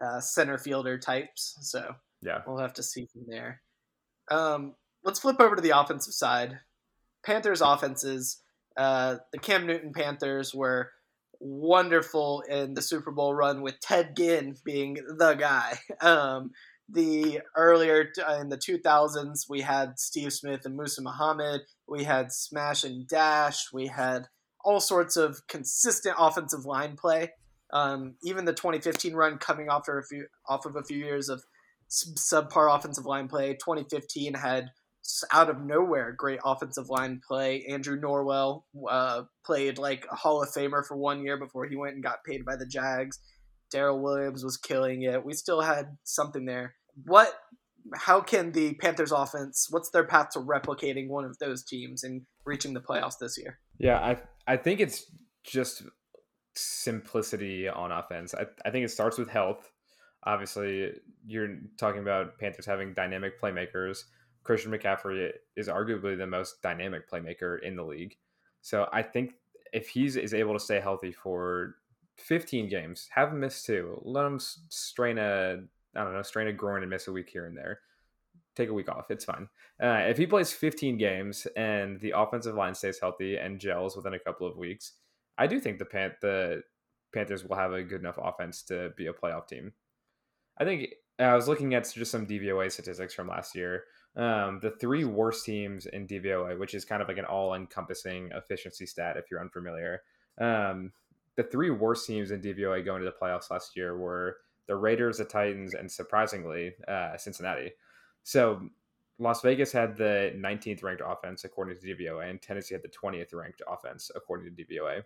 [0.00, 1.56] uh, center fielder types.
[1.60, 3.60] So yeah, we'll have to see from there.
[4.30, 6.60] Um, let's flip over to the offensive side.
[7.24, 8.42] Panthers offenses,
[8.76, 10.90] uh, the Cam Newton Panthers were
[11.40, 15.78] wonderful in the Super Bowl run with Ted Ginn being the guy.
[16.00, 16.50] Um,
[16.88, 18.08] the earlier
[18.38, 21.62] in the 2000s, we had Steve Smith and Muhsin Muhammad.
[21.88, 23.72] We had smash and dash.
[23.72, 24.26] We had
[24.64, 27.30] all sorts of consistent offensive line play.
[27.72, 31.28] Um, even the 2015 run coming off of a few off of a few years
[31.28, 31.42] of
[31.92, 33.52] subpar offensive line play.
[33.54, 34.70] 2015 had
[35.32, 37.64] out of nowhere great offensive line play.
[37.68, 41.94] Andrew Norwell uh, played like a Hall of Famer for one year before he went
[41.94, 43.18] and got paid by the Jags.
[43.74, 45.24] Daryl Williams was killing it.
[45.24, 46.74] We still had something there.
[47.04, 47.32] What?
[47.96, 49.66] How can the Panthers offense?
[49.70, 53.58] What's their path to replicating one of those teams and reaching the playoffs this year?
[53.78, 55.10] Yeah, I I think it's
[55.44, 55.82] just
[56.54, 58.34] simplicity on offense.
[58.34, 59.72] I, I think it starts with health.
[60.24, 60.92] Obviously,
[61.26, 64.04] you're talking about Panthers having dynamic playmakers
[64.44, 68.16] Christian McCaffrey is arguably the most dynamic playmaker in the league.
[68.60, 69.34] So I think
[69.72, 71.76] if he's is able to stay healthy for
[72.18, 75.58] 15 games, have him miss two, let him strain a
[75.94, 77.80] I don't know strain a groin and miss a week here and there.
[78.54, 79.10] Take a week off.
[79.10, 79.48] It's fine.
[79.82, 84.14] Uh, if he plays 15 games and the offensive line stays healthy and gels within
[84.14, 84.92] a couple of weeks,
[85.38, 86.62] I do think the Pan- the
[87.14, 89.72] Panthers will have a good enough offense to be a playoff team.
[90.58, 93.84] I think I was looking at just some DVOA statistics from last year
[94.16, 98.84] um, the three worst teams in DVOA, which is kind of like an all-encompassing efficiency
[98.84, 100.02] stat if you're unfamiliar.
[100.38, 100.92] Um,
[101.36, 104.36] the three worst teams in DVOA going to the playoffs last year were
[104.68, 107.72] the Raiders, the Titans, and surprisingly, uh, Cincinnati.
[108.22, 108.68] So
[109.18, 113.34] Las Vegas had the 19th ranked offense according to DVOA, and Tennessee had the 20th
[113.34, 115.02] ranked offense according to DVOA.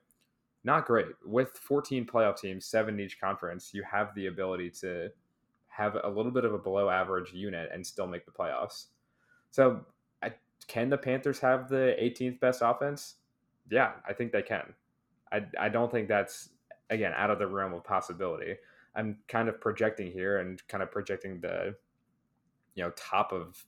[0.64, 1.14] Not great.
[1.24, 5.10] With 14 playoff teams, seven in each conference, you have the ability to
[5.76, 8.86] have a little bit of a below average unit and still make the playoffs.
[9.50, 9.80] So,
[10.22, 10.32] I,
[10.68, 13.16] can the Panthers have the 18th best offense?
[13.70, 14.74] Yeah, I think they can.
[15.32, 16.50] I, I don't think that's
[16.88, 18.54] again out of the realm of possibility.
[18.94, 21.74] I'm kind of projecting here and kind of projecting the
[22.74, 23.64] you know top of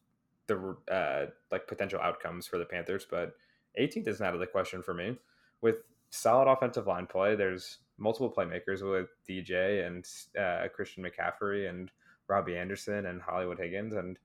[0.47, 3.35] the uh, like potential outcomes for the Panthers, but
[3.79, 5.17] 18th is not out of the question for me.
[5.61, 7.35] With solid offensive line play.
[7.35, 10.07] There's multiple playmakers with DJ and
[10.39, 11.91] uh, Christian McCaffrey and
[12.29, 14.19] Robbie Anderson and Hollywood Higgins and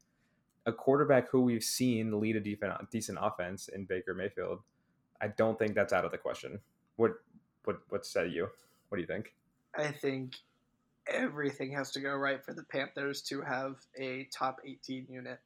[0.65, 4.59] a quarterback who we've seen lead a decent decent offense in Baker Mayfield.
[5.21, 6.59] I don't think that's out of the question.
[6.95, 7.13] What
[7.65, 8.47] what what say you?
[8.89, 9.33] What do you think?
[9.75, 10.35] I think
[11.07, 15.39] everything has to go right for the Panthers to have a top 18 unit.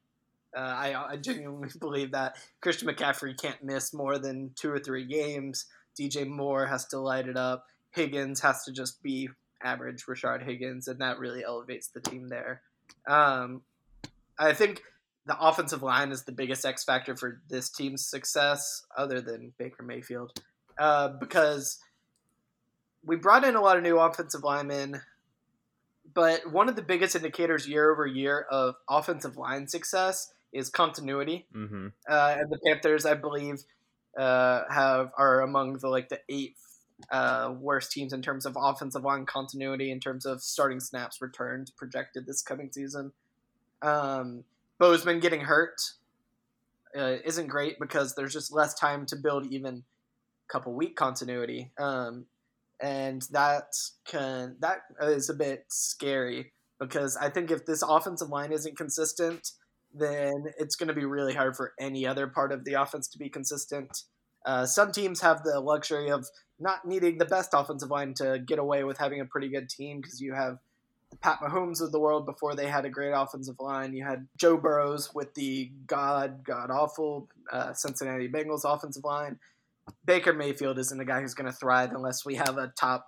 [0.56, 5.04] Uh, I, I genuinely believe that Christian McCaffrey can't miss more than two or three
[5.04, 5.66] games.
[5.98, 7.66] DJ Moore has to light it up.
[7.90, 9.28] Higgins has to just be
[9.62, 12.62] average Rashard Higgins, and that really elevates the team there.
[13.06, 13.62] Um,
[14.38, 14.82] I think
[15.26, 19.82] the offensive line is the biggest X factor for this team's success, other than Baker
[19.82, 20.40] Mayfield,
[20.78, 21.78] uh, because
[23.04, 25.02] we brought in a lot of new offensive linemen.
[26.14, 31.46] But one of the biggest indicators year over year of offensive line success is continuity.
[31.54, 31.88] Mm-hmm.
[32.08, 33.62] Uh, and the Panthers, I believe,
[34.16, 36.56] uh, have are among the like the eight
[37.10, 41.72] uh, worst teams in terms of offensive line continuity, in terms of starting snaps returned
[41.76, 43.12] projected this coming season.
[43.82, 44.44] Um,
[44.78, 45.80] Bozeman getting hurt
[46.96, 49.84] uh, isn't great because there's just less time to build even
[50.48, 52.26] a couple week continuity, um,
[52.80, 58.52] and that can that is a bit scary because I think if this offensive line
[58.52, 59.52] isn't consistent,
[59.94, 63.18] then it's going to be really hard for any other part of the offense to
[63.18, 64.02] be consistent.
[64.44, 66.26] Uh, some teams have the luxury of
[66.58, 70.00] not needing the best offensive line to get away with having a pretty good team
[70.00, 70.58] because you have
[71.10, 73.94] the Pat Mahomes of the world before they had a great offensive line.
[73.94, 79.38] You had Joe Burrows with the god god awful uh, Cincinnati Bengals offensive line.
[80.04, 83.06] Baker Mayfield isn't a guy who's going to thrive unless we have a top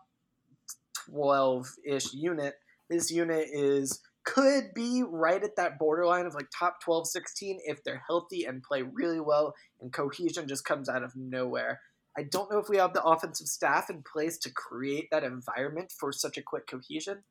[1.07, 2.55] twelve ish unit.
[2.89, 7.83] This unit is could be right at that borderline of like top 12 16 if
[7.83, 11.81] they're healthy and play really well and cohesion just comes out of nowhere
[12.17, 15.93] i don't know if we have the offensive staff in place to create that environment
[15.99, 17.25] for such a quick cohesion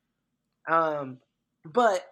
[0.70, 1.20] um,
[1.64, 2.06] but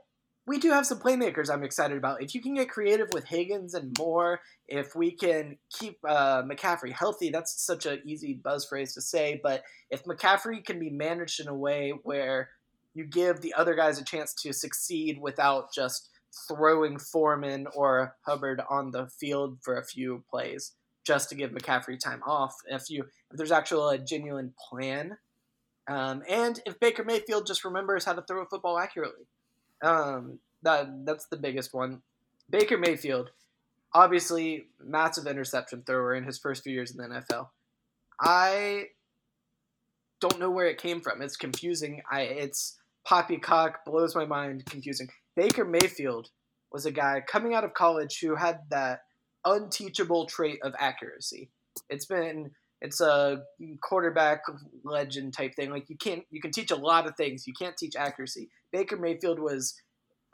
[0.47, 2.23] we do have some playmakers I'm excited about.
[2.23, 6.93] If you can get creative with Higgins and Moore, if we can keep uh, McCaffrey
[6.93, 9.41] healthy, that's such an easy buzz phrase to say.
[9.43, 12.49] But if McCaffrey can be managed in a way where
[12.93, 16.09] you give the other guys a chance to succeed without just
[16.47, 20.73] throwing Foreman or Hubbard on the field for a few plays
[21.05, 22.55] just to give McCaffrey time off.
[22.67, 25.17] If you if there's actually a genuine plan
[25.87, 29.25] um, and if Baker Mayfield just remembers how to throw a football accurately,
[29.81, 32.01] um, that that's the biggest one.
[32.49, 33.31] Baker Mayfield,
[33.93, 37.49] obviously massive interception thrower in his first few years in the NFL.
[38.19, 38.87] I
[40.19, 41.21] don't know where it came from.
[41.21, 42.01] It's confusing.
[42.11, 44.65] I it's poppycock blows my mind.
[44.65, 45.07] Confusing.
[45.35, 46.29] Baker Mayfield
[46.71, 49.01] was a guy coming out of college who had that
[49.45, 51.49] unteachable trait of accuracy.
[51.89, 52.51] It's been
[52.81, 53.43] it's a
[53.81, 54.41] quarterback
[54.83, 55.71] legend type thing.
[55.71, 57.47] Like you can't you can teach a lot of things.
[57.47, 58.49] You can't teach accuracy.
[58.71, 59.75] Baker Mayfield was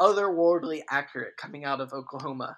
[0.02, 2.58] otherworldly accurate coming out of Oklahoma.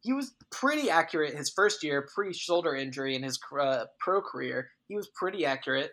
[0.00, 4.70] He was pretty accurate his first year, pre shoulder injury in his uh, pro career.
[4.88, 5.90] He was pretty accurate.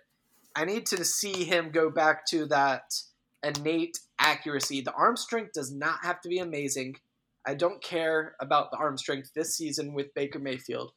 [0.56, 2.84] I need to see him go back to that
[3.44, 4.82] innate accuracy.
[4.82, 6.96] The arm strength does not have to be amazing.
[7.46, 10.94] I don't care about the arm strength this season with Baker Mayfield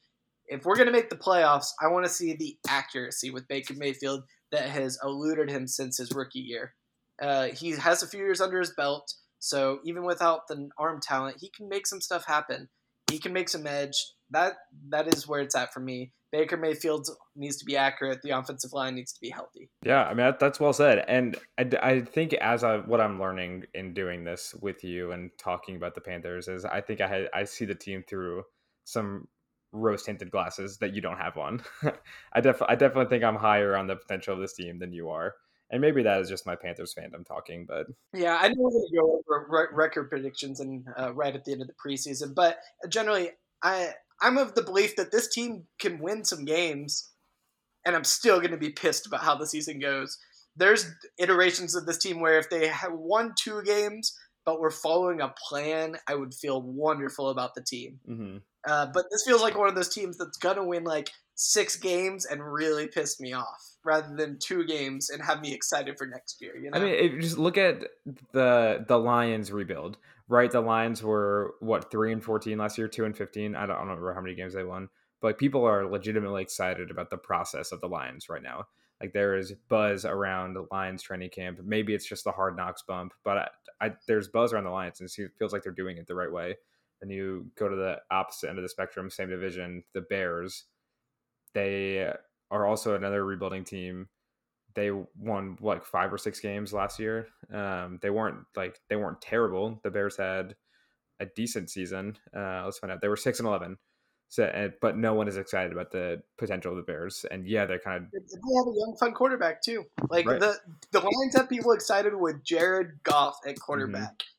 [0.49, 3.75] if we're going to make the playoffs, I want to see the accuracy with Baker
[3.75, 6.75] Mayfield that has eluded him since his rookie year.
[7.21, 11.39] Uh, he has a few years under his belt, so even without the arm talent,
[11.41, 12.69] he can make some stuff happen.
[13.11, 14.13] He can make some edge.
[14.31, 14.55] That
[14.89, 16.13] that is where it's at for me.
[16.33, 18.21] Baker Mayfield needs to be accurate.
[18.23, 19.71] The offensive line needs to be healthy.
[19.85, 21.05] Yeah, I mean that's well said.
[21.07, 25.31] And I, I think as I what I'm learning in doing this with you and
[25.39, 28.43] talking about the Panthers is I think I had, I see the team through
[28.85, 29.29] some
[29.73, 31.63] rose tinted glasses that you don't have on.
[32.33, 35.11] I def I definitely think I'm higher on the potential of this team than you
[35.11, 35.35] are.
[35.71, 38.87] And maybe that is just my Panthers fandom talking, but yeah, I know we're going
[38.89, 42.59] to go over record predictions and uh, right at the end of the preseason, but
[42.89, 43.31] generally,
[43.63, 47.11] I I'm of the belief that this team can win some games,
[47.85, 50.19] and I'm still going to be pissed about how the season goes.
[50.57, 55.21] There's iterations of this team where if they have won two games, but we're following
[55.21, 57.99] a plan, I would feel wonderful about the team.
[58.09, 58.37] Mm-hmm.
[58.67, 62.25] Uh, but this feels like one of those teams that's gonna win like six games
[62.25, 66.43] and really piss me off, rather than two games and have me excited for next
[66.43, 66.57] year.
[66.57, 66.79] You know?
[66.79, 67.85] I mean, just look at
[68.33, 69.97] the the Lions rebuild.
[70.29, 73.55] Right, the Lions were what three and fourteen last year, two and fifteen.
[73.55, 74.89] I don't, I don't remember how many games they won,
[75.21, 78.67] but like, people are legitimately excited about the process of the Lions right now.
[79.01, 81.61] Like there is buzz around the Lions training camp.
[81.63, 83.49] Maybe it's just the hard knocks bump, but I,
[83.87, 86.33] I, there's buzz around the Lions, and it feels like they're doing it the right
[86.33, 86.57] way.
[87.01, 90.65] Then you go to the opposite end of the spectrum, same division, the Bears.
[91.55, 92.13] They
[92.51, 94.09] are also another rebuilding team.
[94.75, 97.29] They won like five or six games last year.
[97.53, 99.81] Um, they weren't like they weren't terrible.
[99.83, 100.55] The Bears had
[101.19, 102.19] a decent season.
[102.37, 103.01] Uh, let's find out.
[103.01, 103.79] They were six and eleven.
[104.29, 107.25] So, but no one is excited about the potential of the Bears.
[107.31, 109.85] And yeah, they're kind of they have a young, fun quarterback too.
[110.11, 110.41] Like right.
[110.41, 110.57] the
[110.93, 114.19] the Lions have people excited with Jared Goff at quarterback.
[114.19, 114.33] Mm-hmm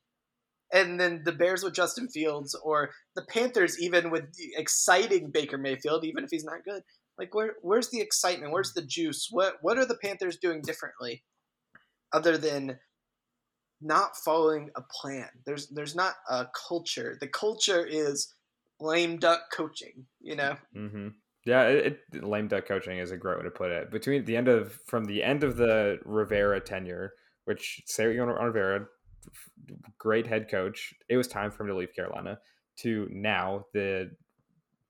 [0.72, 6.04] and then the Bears with Justin Fields, or the Panthers even with exciting Baker Mayfield,
[6.04, 6.84] even if he's not good.
[7.18, 8.52] Like where where's the excitement?
[8.52, 9.28] Where's the juice?
[9.32, 11.24] What what are the Panthers doing differently,
[12.14, 12.80] other than
[13.82, 15.30] not following a plan?
[15.46, 17.18] There's there's not a culture.
[17.20, 18.34] The culture is
[18.80, 20.06] lame duck coaching.
[20.22, 20.58] You know.
[20.76, 21.08] Mm-hmm.
[21.46, 23.90] Yeah, it, it, lame duck coaching is a great way to put it.
[23.90, 27.14] Between the end of from the end of the Rivera tenure,
[27.46, 28.86] which say what you want on Rivera,
[29.98, 30.94] great head coach.
[31.10, 32.40] It was time for him to leave Carolina.
[32.82, 34.12] To now, the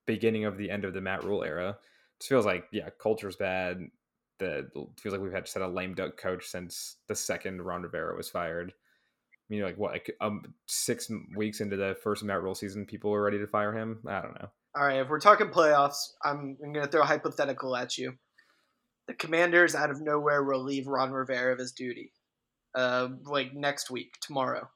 [0.06, 1.78] beginning of the end of the Matt Rhule era.
[2.22, 3.80] Feels like yeah, culture's bad.
[4.38, 4.68] The
[5.00, 8.16] feels like we've had just had a lame duck coach since the second Ron Rivera
[8.16, 8.72] was fired.
[9.50, 13.10] I mean, like what, like um, six weeks into the first Matt Rhule season, people
[13.10, 14.00] were ready to fire him.
[14.06, 14.48] I don't know.
[14.76, 18.18] All right, if we're talking playoffs, I'm, I'm going to throw a hypothetical at you.
[19.06, 22.12] The Commanders, out of nowhere, relieve Ron Rivera of his duty
[22.74, 24.68] uh, like next week, tomorrow.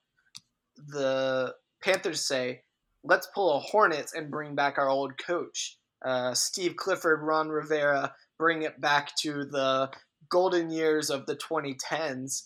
[0.88, 2.62] The Panthers say,
[3.04, 5.78] let's pull a Hornets and bring back our old coach.
[6.04, 9.90] Uh, Steve Clifford, Ron Rivera, bring it back to the
[10.28, 12.44] golden years of the 2010s.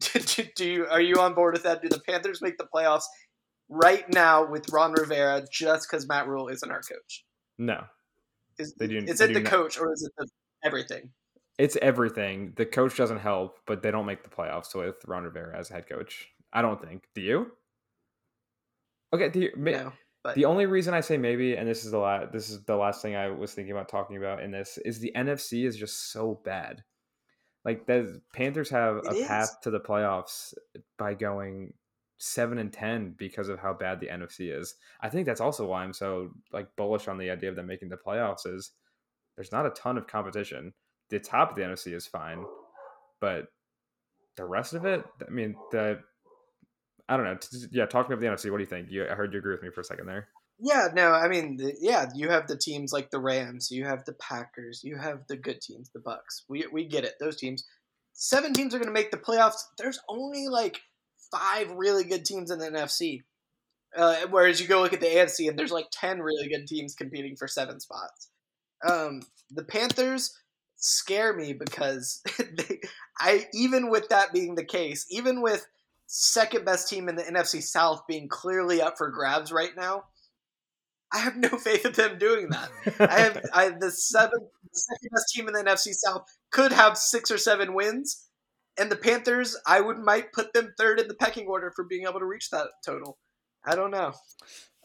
[0.56, 1.80] do you are you on board with that?
[1.80, 3.04] Do the Panthers make the playoffs
[3.68, 7.24] right now with Ron Rivera just because Matt Rhule isn't our coach?
[7.58, 7.84] No.
[8.58, 9.50] Is, they do, is it the not.
[9.50, 10.28] coach or is it the,
[10.64, 11.10] everything?
[11.58, 12.52] it's everything.
[12.56, 15.88] The coach doesn't help, but they don't make the playoffs with Ron Rivera as head
[15.88, 16.28] coach.
[16.52, 17.04] I don't think.
[17.14, 17.52] Do you?
[19.12, 19.28] Okay.
[19.30, 19.92] Do you, no,
[20.26, 20.34] but...
[20.34, 23.02] The only reason I say maybe, and this is the last, this is the last
[23.02, 26.40] thing I was thinking about talking about in this, is the NFC is just so
[26.44, 26.84] bad.
[27.64, 29.26] Like the Panthers have a is.
[29.26, 30.54] path to the playoffs
[30.98, 31.72] by going
[32.18, 34.74] seven and ten because of how bad the NFC is.
[35.00, 37.88] I think that's also why I'm so like bullish on the idea of them making
[37.88, 38.46] the playoffs.
[38.46, 38.70] Is
[39.34, 40.72] there's not a ton of competition
[41.08, 42.44] the top of the NFC is fine,
[43.20, 43.48] but
[44.36, 46.00] the rest of it, I mean, the
[47.08, 47.38] I don't know.
[47.70, 48.90] Yeah, talking about the NFC, what do you think?
[48.90, 50.28] You, I heard you agree with me for a second there.
[50.58, 54.14] Yeah, no, I mean, yeah, you have the teams like the Rams, you have the
[54.14, 56.42] Packers, you have the good teams, the Bucs.
[56.48, 57.14] We we get it.
[57.20, 57.64] Those teams,
[58.14, 59.62] seven teams are going to make the playoffs.
[59.76, 60.80] There's only like
[61.30, 63.20] five really good teams in the NFC.
[63.94, 66.94] Uh, whereas you go look at the AFC and there's like ten really good teams
[66.94, 68.30] competing for seven spots.
[68.88, 70.34] Um, the Panthers
[70.76, 72.80] scare me because they,
[73.18, 75.66] I even with that being the case, even with
[76.06, 80.04] second best team in the NFC South being clearly up for grabs right now,
[81.12, 82.70] I have no faith in them doing that.
[83.00, 86.96] I have I the seven the second best team in the NFC South could have
[86.96, 88.22] six or seven wins.
[88.78, 92.06] And the Panthers, I would might put them third in the pecking order for being
[92.06, 93.16] able to reach that total.
[93.64, 94.12] I don't know.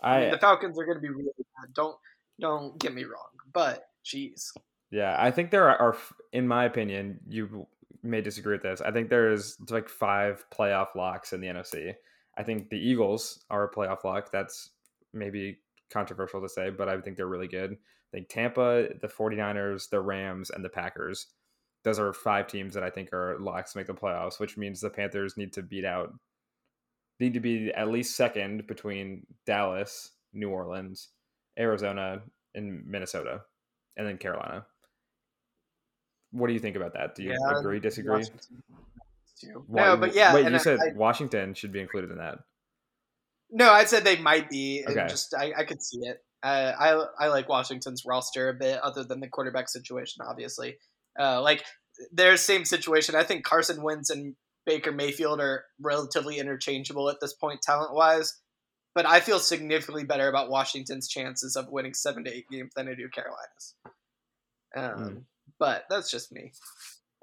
[0.01, 1.73] I, I mean, the Falcons are going to be really bad.
[1.75, 1.97] Don't
[2.39, 4.51] don't get me wrong, but jeez.
[4.91, 5.95] Yeah, I think there are,
[6.33, 7.67] in my opinion, you
[8.03, 8.81] may disagree with this.
[8.81, 11.93] I think there's like five playoff locks in the NFC.
[12.37, 14.31] I think the Eagles are a playoff lock.
[14.31, 14.69] That's
[15.13, 15.59] maybe
[15.91, 17.73] controversial to say, but I think they're really good.
[17.73, 21.27] I think Tampa, the 49ers, the Rams, and the Packers.
[21.83, 24.79] Those are five teams that I think are locks to make the playoffs, which means
[24.79, 26.13] the Panthers need to beat out,
[27.19, 31.09] need to be at least second between Dallas, New Orleans,
[31.57, 32.21] Arizona,
[32.53, 33.41] and Minnesota,
[33.97, 34.65] and then Carolina.
[36.31, 37.15] What do you think about that?
[37.15, 38.23] Do you yeah, agree, disagree?
[39.69, 40.33] no, but yeah.
[40.33, 42.39] Wait, you said I, Washington should be included in that.
[43.51, 44.85] No, I said they might be.
[44.87, 45.07] Okay.
[45.09, 46.23] Just I, I could see it.
[46.43, 50.77] Uh, I I like Washington's roster a bit, other than the quarterback situation, obviously.
[51.19, 51.63] Uh, like
[52.11, 53.15] their same situation.
[53.15, 58.39] I think Carson Wentz and Baker Mayfield are relatively interchangeable at this point, talent wise.
[58.93, 62.89] But I feel significantly better about Washington's chances of winning seven to eight games than
[62.89, 63.75] I do Carolina's.
[64.75, 65.23] Um, mm
[65.61, 66.51] but that's just me.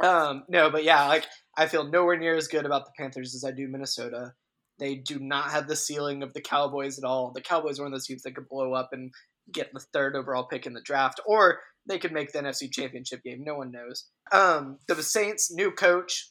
[0.00, 1.26] Um, no, but yeah, like
[1.56, 4.32] I feel nowhere near as good about the Panthers as I do Minnesota.
[4.78, 7.32] They do not have the ceiling of the Cowboys at all.
[7.34, 9.10] The Cowboys are one of those teams that could blow up and
[9.52, 11.58] get the third overall pick in the draft, or
[11.88, 13.42] they could make the NFC Championship game.
[13.42, 14.06] No one knows.
[14.30, 16.30] Um, the Saints' new coach,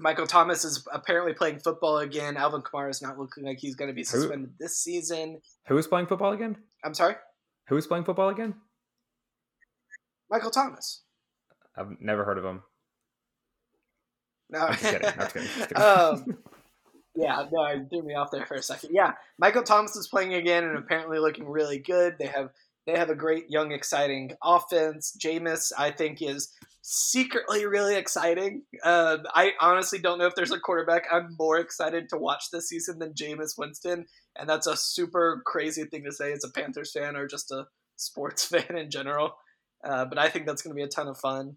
[0.00, 2.36] Michael Thomas, is apparently playing football again.
[2.36, 4.64] Alvin Kamara is not looking like he's going to be suspended Who?
[4.64, 5.40] this season.
[5.68, 6.56] Who is playing football again?
[6.82, 7.14] I'm sorry.
[7.68, 8.54] Who is playing football again?
[10.28, 11.03] Michael Thomas.
[11.76, 12.62] I've never heard of him.
[14.50, 15.08] No, I'm just kidding.
[15.08, 15.48] I'm just kidding.
[15.48, 15.82] Just kidding.
[15.82, 16.38] um,
[17.16, 18.90] yeah, no, I threw me off there for a second.
[18.92, 22.16] Yeah, Michael Thomas is playing again and apparently looking really good.
[22.18, 22.50] They have
[22.86, 25.16] They have a great young, exciting offense.
[25.22, 26.52] Jameis, I think, is
[26.82, 28.62] secretly really exciting.
[28.82, 32.68] Uh, I honestly don't know if there's a quarterback I'm more excited to watch this
[32.68, 34.06] season than Jameis Winston,
[34.36, 37.66] and that's a super crazy thing to say as a Panthers fan or just a
[37.96, 39.36] sports fan in general.
[39.82, 41.56] Uh, but I think that's going to be a ton of fun.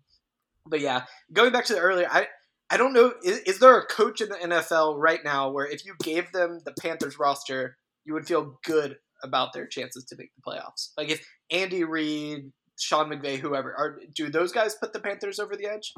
[0.69, 1.03] But yeah,
[1.33, 2.27] going back to the earlier, I
[2.69, 3.13] I don't know.
[3.23, 6.59] Is, is, there a coach in the NFL right now where if you gave them
[6.65, 10.89] the Panthers roster, you would feel good about their chances to make the playoffs?
[10.97, 15.55] Like if Andy Reid, Sean McVay, whoever, are do those guys put the Panthers over
[15.55, 15.93] the edge?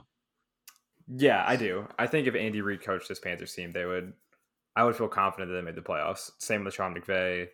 [1.07, 1.87] Yeah, I do.
[1.97, 4.13] I think if Andy Reid coached this Panthers team, they would.
[4.75, 6.29] I would feel confident that they made the playoffs.
[6.37, 7.47] Same with Sean McVay.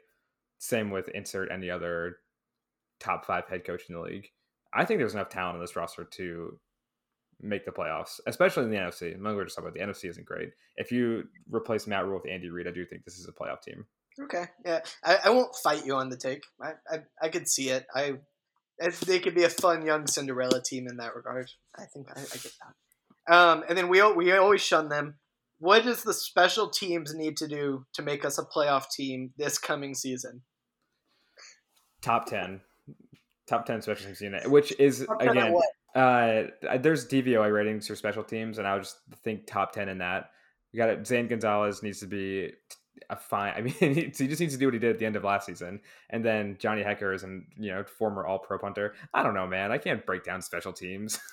[0.59, 2.17] Same with insert any other
[2.99, 4.27] top five head coach in the league.
[4.73, 6.59] I think there's enough talent in this roster to
[7.41, 9.13] make the playoffs, especially in the NFC.
[9.13, 10.49] I'm going to just talk about the NFC isn't great.
[10.77, 13.61] If you replace Matt Rhule with Andy Reid, I do think this is a playoff
[13.61, 13.85] team.
[14.21, 16.43] Okay, yeah, I, I won't fight you on the take.
[16.61, 17.85] I, I, I could see it.
[17.93, 18.13] I
[19.05, 21.49] they could be a fun young Cinderella team in that regard.
[21.77, 23.33] I think I, I get that.
[23.33, 25.15] Um, and then we we always shun them.
[25.59, 29.57] What does the special teams need to do to make us a playoff team this
[29.57, 30.41] coming season?
[32.01, 32.61] Top ten,
[33.47, 35.55] top ten special teams unit, which is again
[35.95, 36.43] uh,
[36.79, 40.31] there's DVOA ratings for special teams, and I would just think top ten in that.
[40.73, 41.07] We got it.
[41.07, 42.51] Zane Gonzalez needs to be
[43.09, 43.53] a fine.
[43.55, 45.45] I mean, he just needs to do what he did at the end of last
[45.45, 45.79] season.
[46.09, 48.93] And then Johnny Hekker is, and you know, former All Pro punter.
[49.13, 49.71] I don't know, man.
[49.71, 51.19] I can't break down special teams.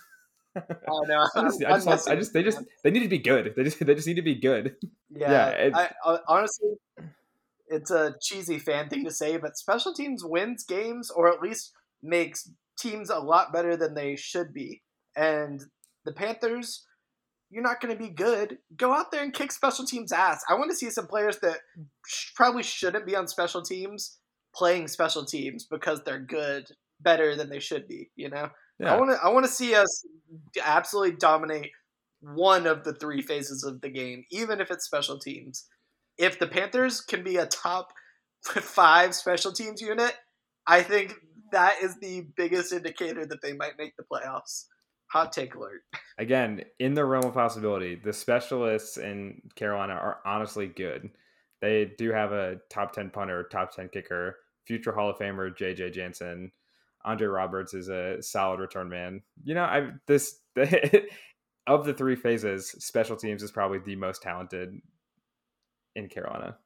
[0.55, 1.27] Oh no!
[1.35, 3.55] I just, I just, I just, they just, they need to be good.
[3.57, 4.77] They just, they just need to be good.
[5.15, 5.71] Yeah.
[5.71, 6.75] yeah I, I, honestly,
[7.69, 11.73] it's a cheesy fan thing to say, but special teams wins games, or at least
[12.03, 12.51] makes
[12.83, 14.83] teams a lot better than they should be.
[15.17, 15.63] And
[16.05, 16.85] the Panthers,
[17.51, 18.59] you're not going to be good.
[18.77, 20.43] Go out there and kick special teams ass.
[20.49, 21.59] I want to see some players that
[22.07, 24.19] sh- probably shouldn't be on special teams
[24.55, 26.69] playing special teams because they're good,
[27.01, 28.11] better than they should be.
[28.17, 28.95] You know, yeah.
[28.95, 30.05] I want to I want to see us
[30.65, 31.71] absolutely dominate
[32.21, 35.67] one of the three phases of the game, even if it's special teams.
[36.19, 37.89] If the Panthers can be a top
[38.43, 40.15] five special teams unit,
[40.67, 41.15] I think
[41.53, 44.67] that is the biggest indicator that they might make the playoffs.
[45.13, 45.83] Hot take alert.
[46.19, 51.11] Again, in the realm of possibility, the specialists in Carolina are honestly good.
[51.61, 54.37] They do have a top 10 punter, top 10 kicker,
[54.67, 56.51] future Hall of Famer JJ Jansen.
[57.05, 59.23] Andre Roberts is a solid return man.
[59.45, 60.39] You know, I this
[61.67, 64.81] of the three phases, special teams is probably the most talented
[65.95, 66.57] in Carolina.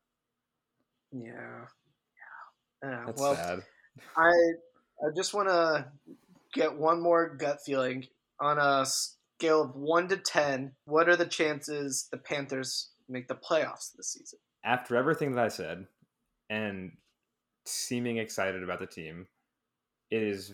[1.13, 1.67] Yeah.
[2.83, 3.03] Yeah.
[3.07, 3.61] That's well, sad.
[4.17, 4.31] I
[5.03, 5.87] I just want to
[6.55, 8.07] get one more gut feeling
[8.41, 10.73] on a scale of one to ten.
[10.85, 14.39] What are the chances the Panthers make the playoffs this season?
[14.65, 15.87] After everything that I said,
[16.51, 16.93] and
[17.65, 19.27] seeming excited about the team,
[20.11, 20.53] it is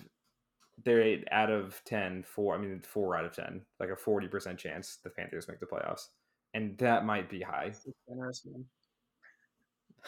[0.84, 4.56] they're eight out of 10 four i mean four out of 10 like a 40%
[4.56, 6.08] chance the panthers make the playoffs
[6.54, 7.72] and that might be high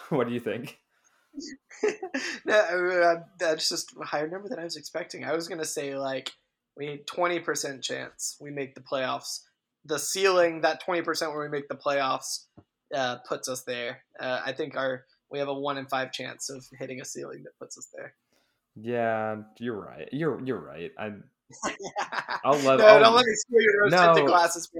[0.09, 0.78] what do you think
[2.45, 5.24] no, that's just a higher number than I was expecting.
[5.24, 6.30] I was gonna say like
[6.76, 9.41] we twenty percent chance we make the playoffs.
[9.87, 12.47] The ceiling, that twenty percent where we make the playoffs,
[12.95, 14.03] uh, puts us there.
[14.18, 17.43] Uh, I think our we have a one in five chance of hitting a ceiling
[17.45, 18.14] that puts us there.
[18.76, 20.09] Yeah, you're right.
[20.12, 20.91] You're you're right.
[20.99, 21.12] I
[22.45, 24.70] I'll let no, I'll, don't let me screw your no, glasses.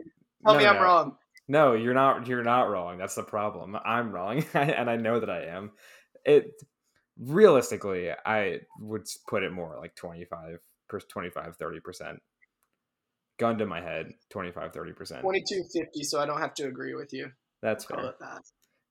[0.45, 0.83] Tell no, me I'm no.
[0.83, 1.17] wrong.
[1.47, 2.27] No, you're not.
[2.27, 2.99] You're not wrong.
[2.99, 3.77] That's the problem.
[3.85, 5.73] I'm wrong, and I know that I am
[6.25, 6.53] it
[7.19, 10.59] realistically, I would put it more like 25,
[10.89, 12.19] 25 30%.
[13.39, 15.21] Gun to my head, 25, 30%.
[15.23, 17.31] 22, 50, so I don't have to agree with you.
[17.63, 17.99] That's fair.
[17.99, 18.43] It that.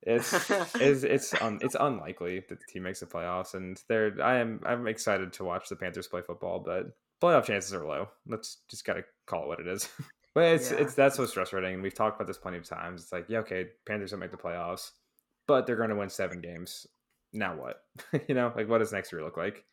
[0.05, 4.39] It's it's it's un, it's unlikely that the team makes the playoffs, and they're I
[4.39, 6.87] am I'm excited to watch the Panthers play football, but
[7.21, 8.09] playoff chances are low.
[8.27, 9.87] Let's just gotta call it what it is.
[10.35, 10.79] but it's yeah.
[10.79, 13.03] it's that's what's frustrating, and we've talked about this plenty of times.
[13.03, 14.91] It's like yeah, okay, Panthers don't make the playoffs,
[15.47, 16.85] but they're going to win seven games
[17.33, 17.83] now what?
[18.27, 19.65] you know, like what does next year look like?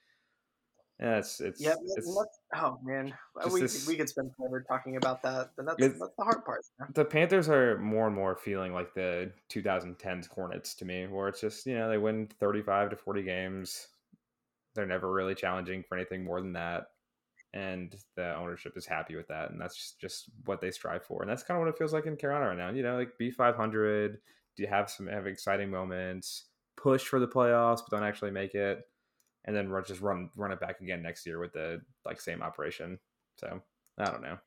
[1.00, 1.76] Yeah, it's it's, yeah.
[1.82, 2.24] It's,
[2.56, 5.98] oh man, uh, we this, we could spend forever talking about that, but that's that's
[5.98, 6.60] the hard part.
[6.92, 11.40] The Panthers are more and more feeling like the 2010s Hornets to me, where it's
[11.40, 13.88] just you know they win 35 to 40 games,
[14.74, 16.88] they're never really challenging for anything more than that,
[17.54, 21.22] and the ownership is happy with that, and that's just, just what they strive for,
[21.22, 22.70] and that's kind of what it feels like in Carolina right now.
[22.70, 24.18] You know, like be 500,
[24.54, 26.44] do you have some have exciting moments?
[26.76, 28.82] Push for the playoffs, but don't actually make it,
[29.44, 32.42] and then run, just run run it back again next year with the like same
[32.42, 32.98] operation.
[33.36, 33.60] So
[33.98, 34.38] I don't know.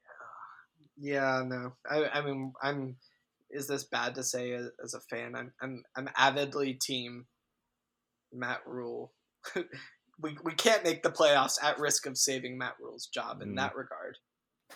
[0.98, 1.74] Yeah, no.
[1.90, 2.98] I I mean I'm.
[3.52, 5.36] Is this bad to say as a fan?
[5.36, 7.28] I'm I'm I'm avidly team
[8.34, 9.14] Matt Rhule.
[9.56, 13.56] we, we can't make the playoffs at risk of saving Matt Rhule's job in mm.
[13.58, 14.18] that regard.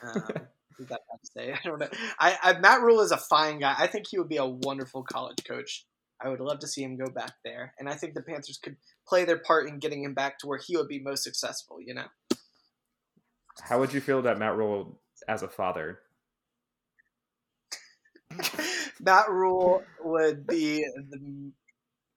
[0.03, 0.47] Um,
[0.85, 1.53] that to say?
[1.53, 1.89] I don't know.
[2.19, 3.75] I, I Matt Rhule is a fine guy.
[3.77, 5.85] I think he would be a wonderful college coach.
[6.21, 8.77] I would love to see him go back there, and I think the Panthers could
[9.07, 11.77] play their part in getting him back to where he would be most successful.
[11.81, 12.07] You know.
[13.61, 15.99] How would you feel about Matt Rhule as a father?
[18.99, 21.51] Matt Rhule would be the.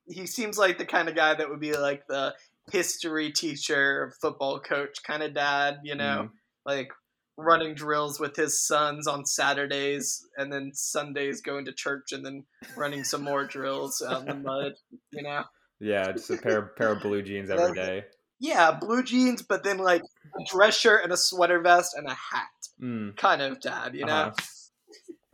[0.06, 2.34] He seems like the kind of guy that would be like the
[2.72, 5.78] history teacher, football coach kind of dad.
[5.84, 6.30] You know, mm.
[6.64, 6.90] like
[7.36, 12.44] running drills with his sons on Saturdays and then Sundays going to church and then
[12.76, 14.72] running some more drills out in the mud,
[15.12, 15.44] you know?
[15.80, 18.04] Yeah, just a pair, pair of blue jeans every day.
[18.38, 22.14] Yeah, blue jeans, but then like a dress shirt and a sweater vest and a
[22.14, 22.48] hat.
[22.80, 23.16] Mm.
[23.16, 24.12] Kind of dad, you know?
[24.12, 24.34] Uh-huh.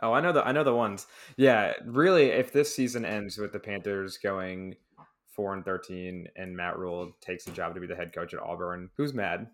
[0.03, 1.07] Oh, I know the I know the ones.
[1.39, 4.77] Yeah, really if this season ends with the Panthers going
[5.31, 8.41] 4 and 13 and Matt Rhule takes the job to be the head coach at
[8.41, 9.47] Auburn, who's mad?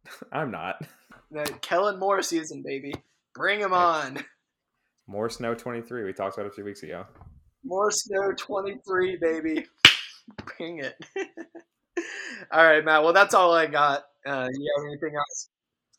[0.32, 0.82] I'm not.
[1.30, 2.94] The Kellen Moore season, baby.
[3.34, 4.24] Bring him on.
[5.06, 6.04] More Snow 23.
[6.04, 7.04] We talked about it a few weeks ago.
[7.62, 9.66] More Snow 23, baby.
[10.56, 10.94] Bring it.
[12.50, 13.02] all right, Matt.
[13.02, 14.04] Well, that's all I got.
[14.24, 15.50] Uh, you have anything else?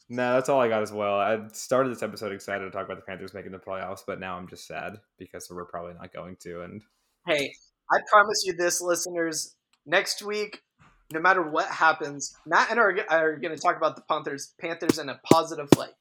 [0.10, 1.20] No, that's all I got as well.
[1.20, 4.36] I started this episode excited to talk about the Panthers making the playoffs, but now
[4.36, 6.62] I'm just sad because we're probably not going to.
[6.62, 6.82] And
[7.28, 7.52] hey,
[7.92, 9.56] I promise you this, listeners.
[9.86, 10.64] Next week,
[11.12, 14.54] no matter what happens, Matt and I are, are going to talk about the Panthers
[14.60, 15.94] Panthers in a positive light.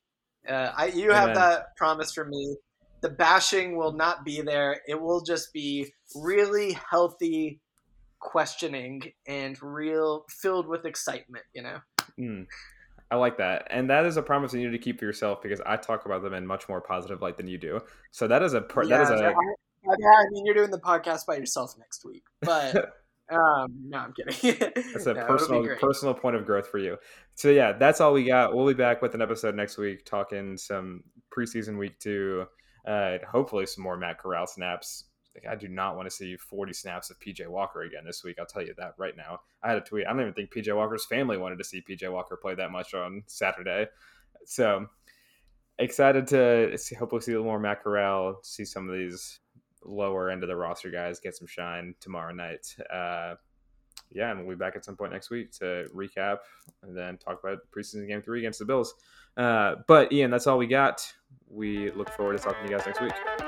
[0.48, 1.28] Uh, I, you Amen.
[1.28, 2.56] have that promise from me.
[3.00, 4.80] The bashing will not be there.
[4.86, 7.60] It will just be really healthy
[8.18, 11.44] questioning and real filled with excitement.
[11.54, 11.78] You know.
[12.18, 12.46] Mm,
[13.10, 15.60] I like that, and that is a promise you need to keep for yourself because
[15.64, 17.80] I talk about them in much more positive light than you do.
[18.10, 19.26] So that is a yeah, that is a.
[19.26, 22.94] I, I mean, you're doing the podcast by yourself next week, but.
[23.30, 24.56] Um, no, I'm kidding.
[24.92, 26.96] that's a no, personal personal point of growth for you.
[27.34, 28.54] So yeah, that's all we got.
[28.54, 31.02] We'll be back with an episode next week, talking some
[31.36, 32.46] preseason week two.
[32.86, 35.04] Uh, hopefully, some more Matt Corral snaps.
[35.34, 38.38] Like, I do not want to see 40 snaps of PJ Walker again this week.
[38.40, 39.40] I'll tell you that right now.
[39.62, 40.06] I had a tweet.
[40.06, 42.94] I don't even think PJ Walker's family wanted to see PJ Walker play that much
[42.94, 43.86] on Saturday.
[44.46, 44.86] So
[45.78, 49.40] excited to see, hopefully see a little more Matt Corral, see some of these
[49.84, 52.74] lower end of the roster guys get some shine tomorrow night.
[52.92, 53.34] Uh,
[54.10, 56.38] yeah, and we'll be back at some point next week to recap
[56.82, 58.94] and then talk about preseason game three against the Bills.
[59.36, 61.06] Uh, but Ian, that's all we got.
[61.48, 63.47] We look forward to talking to you guys next week.